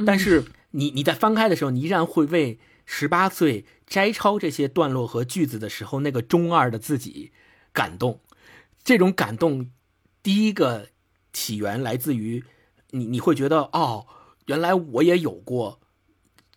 [0.06, 7.34] 但是你你在翻开的时候，你依然会为十八岁摘抄这些段落和句子的时候那个中二的自己
[7.74, 8.22] 感动。
[8.82, 9.70] 这种感动，
[10.24, 10.88] 第一个
[11.34, 12.44] 起源来自于
[12.92, 14.08] 你，你会觉得哦，
[14.46, 15.80] 原来我也有过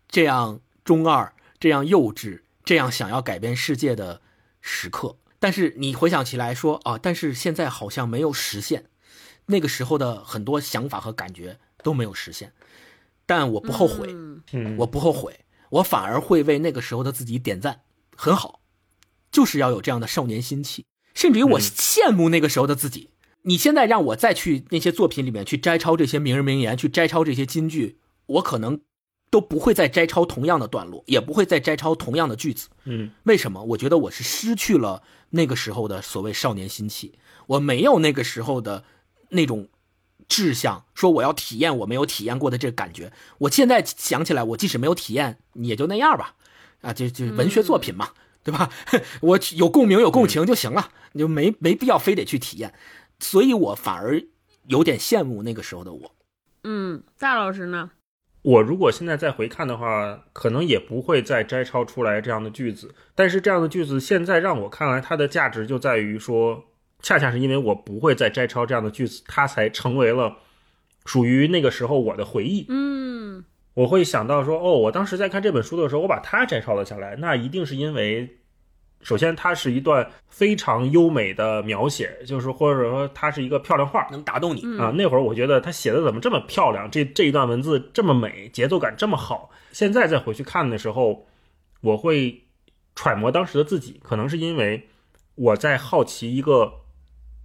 [0.09, 4.21] 这样中二、这样幼稚、这样想要改变世界的
[4.61, 5.17] 时刻。
[5.39, 8.87] 但是你回想起来说啊，但是现在好像没有实现，
[9.47, 12.53] 那个时候的很多想法和感觉都没有实现，
[13.27, 14.15] 但我不后悔。
[14.79, 17.81] 我不后悔，我反而会为那个时候的自己点赞，
[18.15, 18.61] 很好，
[19.31, 23.11] 就是要有这样的少年心气，甚至于我嗯羡慕那个时候的自己。
[23.45, 28.81] 你现在让我再去那些作品里面去摘抄这些名人名言，去摘抄这些金句，我可能
[29.31, 32.69] 都不会再摘抄同样的段落，也不会再摘抄同样的句子。
[32.85, 33.63] 嗯为什么？
[33.65, 37.15] 我觉得我是失去了那个时候的所谓少年心气，
[37.47, 38.85] 我没有那个时候的
[39.31, 39.69] 那种
[40.27, 43.13] 志向，说我要体验我没有体验过的这个感觉。
[43.39, 46.35] 我现在想起来，我即使没有体验，也就那样吧，
[46.81, 48.11] 啊，就就文学作品嘛，
[48.43, 48.71] 对吧？
[49.21, 52.73] 我有共鸣有共情就行了，你就没没必要非得去体验。
[53.21, 54.23] 所以我反而
[54.67, 56.15] 有点羡慕那个时候的我。
[56.65, 57.91] 嗯，大老师呢？
[58.43, 62.95] 我如果现在再回看的话，可能也不会再摘抄出来这样的句子。
[63.15, 66.65] 但是这样的句子现在让我看来，它的价值就在于说，
[67.01, 70.37] 恰恰是因为我不会再摘抄这样的句子，它才成为了
[71.07, 72.67] 属于那个时候我的回忆。
[72.69, 73.45] 嗯
[73.75, 78.39] 我会想到说，哦，我当时在看这本书的时候，我把它摘抄了下来，那一定是因为，
[79.05, 89.51] 首先它是一段非常优美的描写，就是或者说它是一个漂亮画，能打动你，嗯啊，那会儿我觉得他写的怎么这么漂亮，这这一段文字这么美，节奏感这么好。
[89.71, 91.27] 现在再回去看的时候，
[91.83, 92.45] 我会
[92.97, 94.89] 揣摩当时的自己，可能是因为
[95.35, 96.73] 我在好奇一个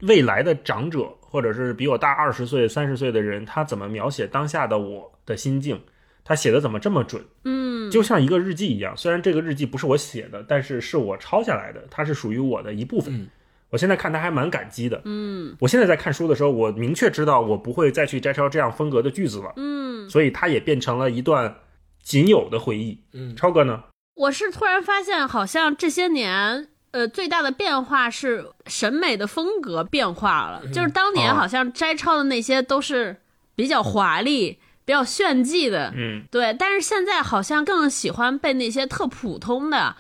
[0.01, 5.81] 未来的长者，或者是比我大二十岁、三十岁的人，他怎么描写当下的我的心境，
[6.29, 8.95] 他写的怎么这么准，嗯，就像一个日记一样。
[8.95, 13.11] 虽然这个日记不是我写的，但是是我抄下来的，它是属于我的一部分。
[13.13, 13.27] 嗯
[13.71, 15.01] 我现在看他还蛮感激的。
[15.05, 21.55] 嗯我现在在看书的时候，我明确知道我不会再去摘抄这样风格的句子了，嗯，所以它也变成了一段
[22.03, 23.01] 仅有的回忆。
[23.13, 23.83] 嗯超哥呢？
[24.15, 26.67] 我是突然发现，好像这些年。
[26.91, 33.15] 呃，最大的变化是审美的风格变化了，就是当年啊好像摘抄的那些都是
[33.55, 34.57] 比较华丽、
[34.89, 39.95] 比较炫技的，嗯对，但是现在好像更喜欢被那些特普通的，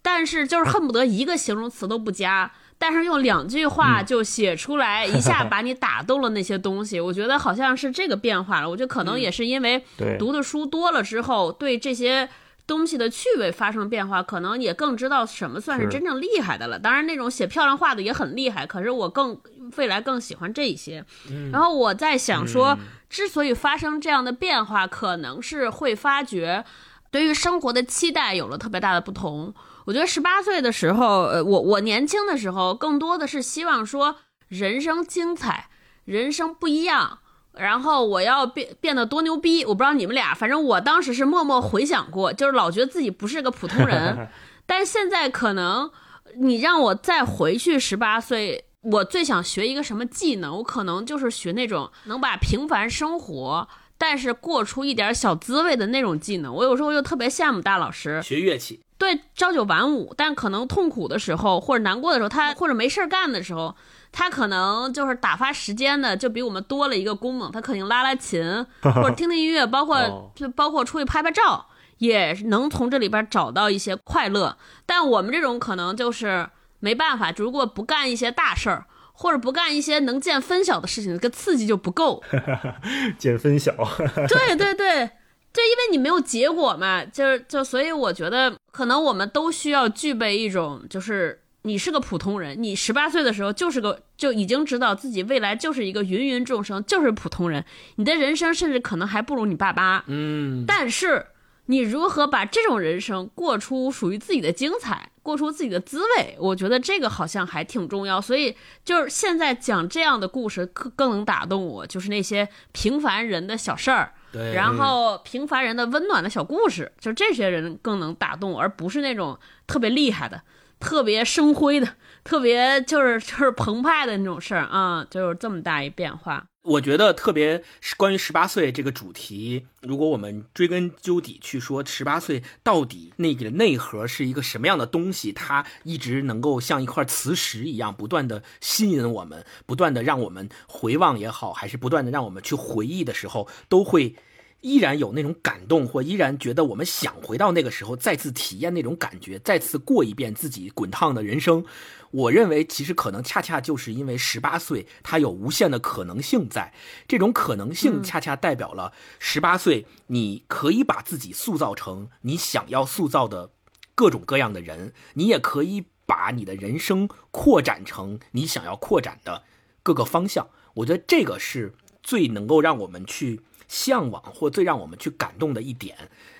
[0.00, 6.98] 但是就是恨不得一个形容词都不加，但是用两句话就写出来，一下 把你打动了那些东西。
[6.98, 8.70] 我觉得好像是这个变化了。
[8.70, 9.84] 我觉得可能也是因为
[10.18, 12.26] 读的书多了之后，对这些。
[12.68, 16.76] 东西的趣味发生变化，可能也更知道什么算是是真正厉害的了。
[16.76, 19.40] 当然，那种写漂亮话的也很厉害，可是我更
[19.76, 21.04] 未来更喜欢这一些。
[21.52, 22.76] 然后我在想说，
[23.08, 26.64] 之所以发生这样的变化，可能是会发觉
[27.10, 29.54] 对于生活的期待有了特别大的不同。
[29.86, 34.16] 我觉得十八岁的时候，呃，我我年轻的时候，更多的是希望说
[34.48, 35.68] 人生精彩，
[36.04, 37.20] 人生不一样。
[37.54, 44.28] 然后我要变变得多牛逼，我不知道你们俩，反正我当时是默默回想过，就是老觉得自己不是个普通人，
[44.66, 45.90] 但是现在可能
[46.36, 50.56] 你让我再回去十八岁，我最想学一个什么技能？
[50.58, 53.68] 我可能就是学那种能把平凡生活，
[53.98, 56.54] 但是过出一点小滋味的那种技能。
[56.54, 63.74] 我有时候又特别羡慕大老师，学乐器，对，朝九晚五，但可能痛苦的时候或者难过的时候，他或者没事儿干的时候，
[64.12, 67.50] 他可能就是打发时间的，就比我们多了一个功能。
[67.50, 71.66] 他肯定拉拉琴 或者听听音乐，包括哦就包括出去拍拍照，
[71.98, 74.56] 也能从这里边找到一些快乐。
[74.86, 76.48] 但我们这种可能就是
[76.80, 78.86] 没办法，如果不干一些大事儿。
[79.18, 82.22] 或者不干一些能见分晓的事情，这个刺激就不够。
[83.16, 83.72] 见分晓。
[84.28, 85.06] 对对对，
[85.54, 97.64] 就因为你没有结果嘛，就是就所以我觉得可能我们都需要具备一种就是你是个普通人，你十八岁的时候就是个就已经知道自己未来就是一个芸芸众生，就是普通人，
[97.94, 100.04] 你的人生甚至可能还不如你爸妈。
[100.08, 101.28] 嗯，但是
[101.68, 108.20] 你如何把这种人生过出属于自己的精彩，过出自己的滋味，我觉得这个好像还挺重要。
[108.20, 114.12] 所以就是现在讲这样的故事更更能打动我，就是那些平凡人的小事儿。
[114.30, 120.40] 对，然后平凡人的温暖的小故事，就这些人更能打动我，而不是那种特别厉害的、
[120.78, 126.46] 特别生辉的、 特别就是就是澎湃的那种事儿啊，就是这么大一变化。
[126.62, 127.62] 我觉得特别
[127.96, 144.16] 关于十八岁这个主题，如果我们追根究底去说，十八岁到底那个内核是一个什么样的东西，它一直能够像一块磁石一样，不断的吸引我们，不断的让我们回望也好，还是不断的让我们去回忆的时候，都会。
[144.62, 151.64] 依然有那种感动，或依然觉得我们想回到那个时候，再次体验那种感觉，再次过一遍自己滚烫的人生。
[152.10, 156.72] 我认为，其实可能恰恰就是因为十八岁，它有无限的可能性在。
[157.06, 163.50] 这种可能性恰恰代表了十八岁，你可以把自己塑造成你想要塑造的
[163.94, 169.44] 各种各样的人，你也可以把你的人生扩展成你想要扩展的
[169.82, 170.48] 各个方向。
[170.74, 173.42] 我觉得这个是最能够让我们去。
[173.68, 175.96] 向往或最让我们去感动的一点，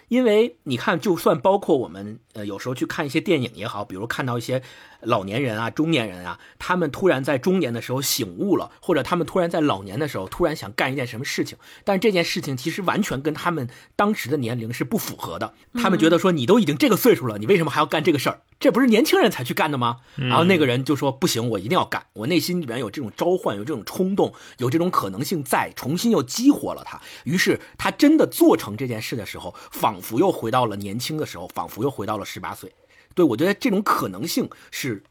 [0.09, 4.63] 因为你看，就算包括我们呃有时候去看一些电影也好，比如看到一些
[5.01, 15.55] 老年人啊、中年人啊，他们突然在中年的时候醒悟了，或者他们突然在老年的时候突然想干一件什么事情，但这件事情其实完全跟他们当时的年龄是不符合的。
[15.75, 18.41] 他们觉得说你都已经这个岁数了，你为什么还要干这个事儿？
[18.59, 19.99] 这不是年轻人才去干的吗？
[20.15, 26.99] 然后那个人就说不行，我一定要干，我内心里面有这种召唤，有这种冲动，有这种可能性在，重新又激活了他。
[27.25, 32.73] 于是他真的做成这件事的时候，仿佛又回到了年轻的时候，仿佛又回到了十八岁。
[33.17, 35.03] 对我觉得这种可能性是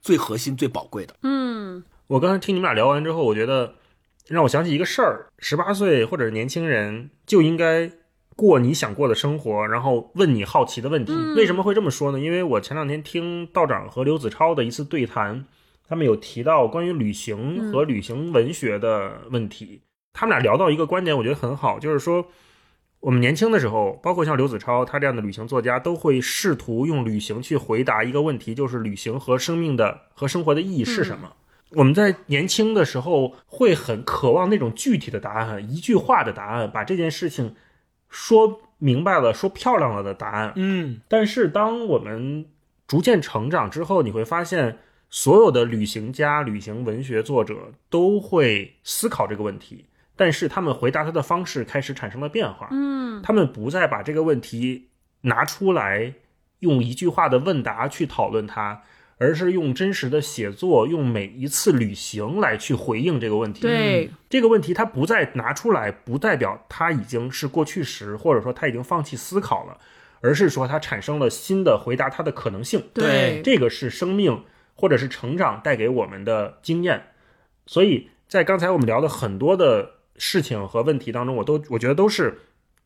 [0.00, 1.14] 最核心、最宝贵的。
[1.22, 3.74] 嗯，我刚才听你们俩聊完之后，我觉得
[4.28, 7.90] 让我想起一个事儿：十八岁或者年轻人就应该
[8.36, 11.12] 过你想过的生活，然后问你好奇的问题。
[11.34, 12.20] 为什么会这么说呢？
[12.20, 15.44] 因为我前两天听道长和刘子超的一次对谈，
[15.88, 19.82] 他们有提到关于旅行和旅行文学的问题。
[20.12, 22.24] 他们俩聊到一个观点，我觉得很好，就是说。
[23.00, 31.32] 我们年轻的时候，包括像刘子超他这样的旅行作家，都会试图用旅行去回答一个问题，就是旅行和生命的和生活的意义是什么。
[31.72, 37.54] 我们在年轻的时候会很渴望那种具体的答案，一句话的答案，把这件事情
[38.08, 40.52] 说明白了、说漂亮了的答案。
[40.56, 42.46] 嗯，但是当我们
[42.86, 44.78] 逐渐成长之后，你会发现，
[45.10, 49.84] 所有的旅行家、旅行文学作者都会思考这个问题。
[50.18, 54.88] 但是他们回答他的方式开始产生了变化，嗯，他们不再把这个问题
[55.20, 56.12] 拿出来
[56.58, 58.82] 用一句话的问答去讨论它，
[59.18, 63.60] 而是用真实的写作，用每一次旅行来去回应这个问题。
[63.60, 69.78] 对这个问题，他不再拿出来，不代表他已经是过去时，或者说他已经放弃思考了，
[70.20, 72.82] 而是说他产生了新的回答他的可能性。
[72.92, 74.44] 对这个是生命
[74.74, 77.02] 或者是成长带给我们的经验。
[77.66, 82.40] 所以在刚才我们聊的很多的事情和问题当中，我都我觉得都是，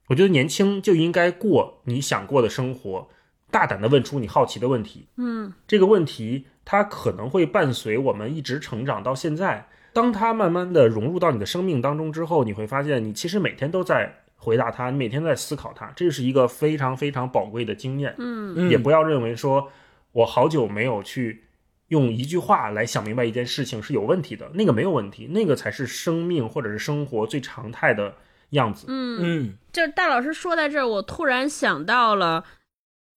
[0.09, 3.09] 我觉得年轻就应该过你想过的生活，
[3.51, 5.07] 大胆的问出你好奇的问题。
[5.17, 9.69] 嗯，这个问题它可能会伴随我们一直成长到现在。
[9.93, 18.15] 当它慢慢的融入到你的生命当中之后，你会发现你其实每天都在回答它，你每天在思考它，这是一个非常非常宝贵的经验。
[18.19, 19.71] 嗯也不要认为说
[20.13, 21.45] 我好久没有去
[21.93, 28.15] 用一句话来想明白一件事情是有问题的，那个没有问题，那个才是生命或者是生活最常态的
[28.51, 28.87] 样子。
[28.89, 32.45] 嗯，嗯就是大老师说在这儿，我突然想到了。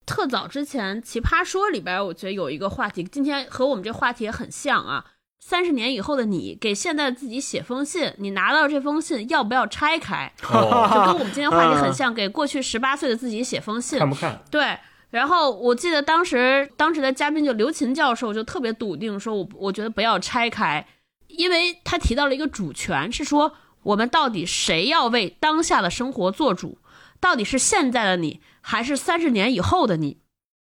[0.06, 5.04] 特早之前，《奇葩说》里边，我觉得有一个话题，今天和我们这话题也很像啊。
[5.40, 10.32] 三十年以后的你，给现在自己写封信，你拿到这封信要不要拆开？
[10.44, 13.98] 哦就跟我们今天话题很像，给过去十八岁的自己写封信。
[13.98, 14.40] 看不看？
[14.52, 14.78] 对，
[15.10, 20.86] 然后我记得当时当时的嘉宾就刘琴教授就特别笃定说我，我觉得不要拆开，
[21.27, 23.53] 因为他提到了一个主权，是说
[23.84, 26.77] 我们到底谁要为当下的生活做主，
[27.19, 30.18] 到底是现在的你，还是三十年以后的你？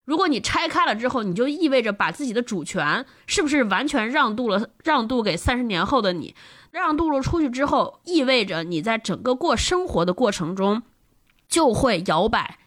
[0.06, 6.34] 如果你拆开了之后，你就意味着把自己的主权是不是完全让渡了，让渡给三十年后的你？
[6.70, 10.82] 让渡了出去之后，意味着你在整个过生活的过程中
[11.46, 12.58] 就会摇摆，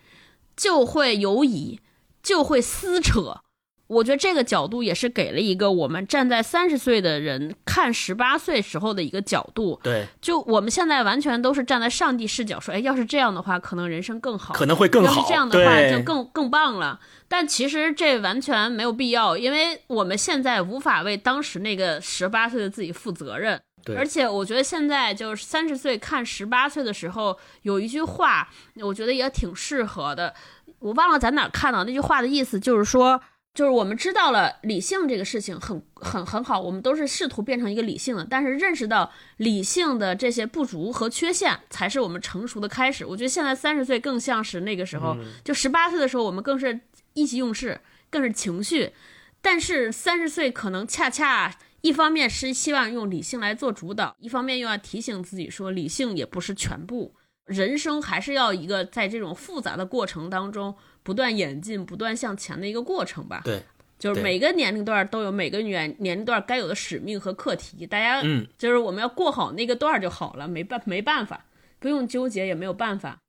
[0.56, 1.80] 就会犹疑，
[2.22, 3.41] 就会撕扯。
[3.88, 9.78] 我觉得这个角度也是给了一个我们站在三十岁的人看十八岁时候的一个角度。
[9.84, 15.14] 对，就我们现在完全都是站在上帝视角说，哎，要是这样的话，可能人生更好，可能会更好。
[15.14, 17.02] 要是这样的话，就更更棒了。
[17.28, 23.61] 但其实这完全没有必要，因为我们现在无法为当时那个十八岁的自己负责任。
[23.84, 30.34] 对而且我觉得现在就是三十岁看十八岁的时候，有一句话，我觉得也挺适合的。
[30.80, 33.22] 我忘了在哪儿看到那句话的意思，就是说，
[33.53, 43.06] 就是我们知道了理性这个事情很很很好，我们都是试图变成一个理性的，但是认识到理性的这些不足和缺陷，才是我们成熟的开始。
[43.06, 46.80] 我觉得现在三十岁更像是那个时候，就十八岁的时候，我们更是
[47.14, 47.80] 意气用事，
[48.10, 48.94] 更是情绪，
[49.41, 51.53] 但是三十岁可能恰恰。
[51.82, 63.41] 一方面是希望用理性来做主导，一方面又要提醒自己说，理性也不是全部，人生还是要一个在这种复杂的过程当中不断演进、不断向前的一个过程吧。
[63.44, 63.64] 对，
[63.98, 71.45] 就是每个年龄段都有每个年年龄段该有的使命和课题，大家嗯，就是我们要过好那个段就好了，没办没办法，
[71.80, 73.20] 不用纠结也没有办法。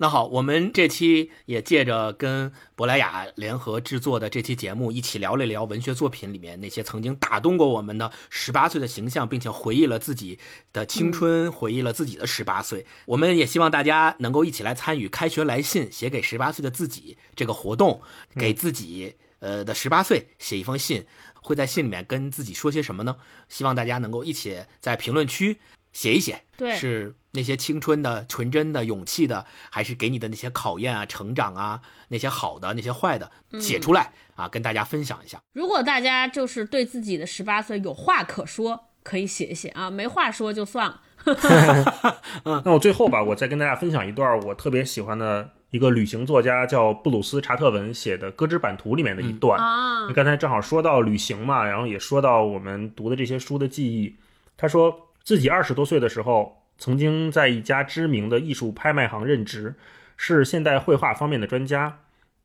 [0.00, 10.38] 那好，我们这期也借着跟珀莱雅联合制作的这期节目，一起聊了聊文学作品里面那些曾经打动过我们的十八岁的形象，并且回忆了自己
[10.72, 12.86] 的青春，回忆了自己的十八岁。
[13.06, 18.00] 我们也希望大家能够一起来参与“开学来信，写给十八岁的自己”这个活动，
[18.36, 21.04] 给自己呃的十八岁写一封信，
[21.42, 23.16] 会在信里面跟自己说些什么呢？
[23.48, 25.58] 希望大家能够一起在评论区
[25.92, 26.44] 写一写。
[26.56, 35.38] 对是那些青春的、纯真的、勇气的，还是给你的那些考验啊、成长啊，那些好的、那些坏的，写出来、啊，跟大家分享一下。
[35.52, 41.00] 如果大家就是对自己的十八岁有话可说，可以写一写啊，没话说就算了。
[42.64, 49.60] 那我最后吧，我再跟大家分享一段我特别喜欢的一个旅行作家叫布鲁斯查特文写的《歌之版图》里面的一段。
[49.60, 54.16] 啊，刚才正好说到旅行嘛，然后也说到我们读的这些书的记忆。
[54.56, 59.74] 他说自己二十多岁的时候，曾经在一家知名的艺术拍卖行任职，
[60.16, 62.00] 是现代绘画方面的专家。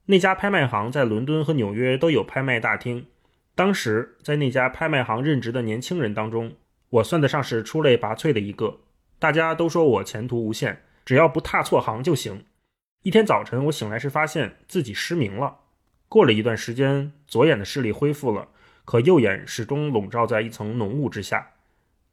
[0.08, 3.06] 那家拍卖行在伦敦和纽约都有拍卖大厅。
[3.56, 6.54] 当时在那家拍卖行任职的年轻人当中，
[6.90, 8.80] 我算得上是出类拔萃的一个。
[9.20, 12.44] 大家都说我前途无限，只要不踏错行就行。
[13.04, 15.58] 一天早晨，我醒来时发现自己失明了。
[16.10, 18.48] 过了一段时间，左眼的视力恢复了，
[18.86, 21.52] 可右眼始终笼罩在一层浓雾之下。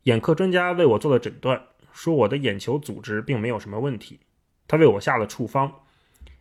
[0.04, 1.62] 眼科专家为我做了诊断，
[2.00, 4.20] 说我的眼球组织并没有什么问题。
[4.66, 5.70] 他为我下了处方：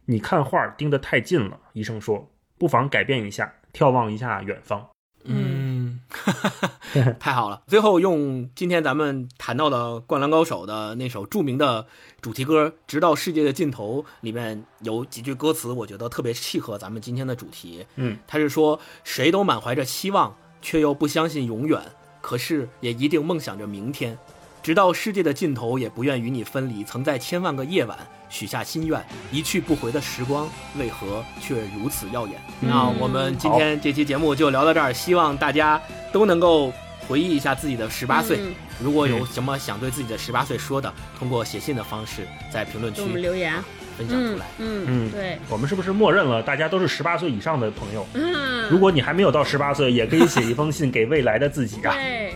[0.06, 4.88] 你看画盯得太近了，医生说，不妨改变一下，眺望一下远方。
[5.26, 6.00] 嗯，
[7.20, 7.62] 太好了！
[7.68, 11.86] 最后用今天咱们谈到的《灌篮高手》的那首著名的
[12.22, 17.86] 主题歌《直到世界的尽头》里面有几句歌词，我觉得特别契合咱们今天的主题。
[17.98, 21.82] 嗯，他是说：“谁都满怀着期望，却又不相信永远，
[22.22, 24.18] 可是也一定梦想着明天。
[24.62, 26.84] 直到世界的尽头，也不愿与你分离。
[26.84, 27.98] 曾在千万个夜晚
[28.30, 35.82] 许下心愿，一去不回的时光，为何却如此耀眼？”那我们今天这期节目就聊到这儿，希望大家
[36.12, 36.72] 都能够
[37.08, 38.38] 回忆一下自己的十八岁。
[38.38, 43.54] 嗯如果有什么想对自己的十八岁说的，通过写信的方式在评论区我们留言。
[43.56, 43.64] 嗯
[44.00, 44.46] 分享出来。
[44.60, 48.08] 嗯嗯对，我们是不是默认了大家都是十八岁以上的朋友？
[48.14, 51.94] 嗯，如果你还没有到十八岁，也可以写一封信给未来的自己啊。
[51.94, 52.34] 对。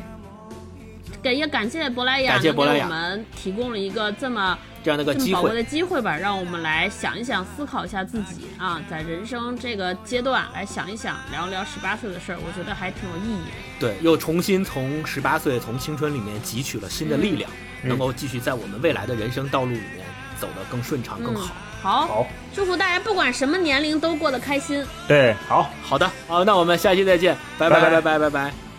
[1.23, 13.43] 感一感谢珀莱雅，给我们提供了一个这么这样的个机会的机会吧，让我们来想一想，思考一下自己啊，在人生这个阶段来想一想，聊聊十八岁的事儿，我觉得还挺有意义。
[13.79, 17.49] 对，又重新从十八岁，从青春里面汲取了新的力量，
[17.83, 20.05] 能够继续在我们未来的人生道路里面
[20.37, 21.55] 走得更顺畅、更好。
[21.81, 24.85] 好，祝福大家，不管什么年龄都过得开心。
[25.07, 28.72] 对，好好的，好，那我们下期再见，拜拜拜拜拜拜拜。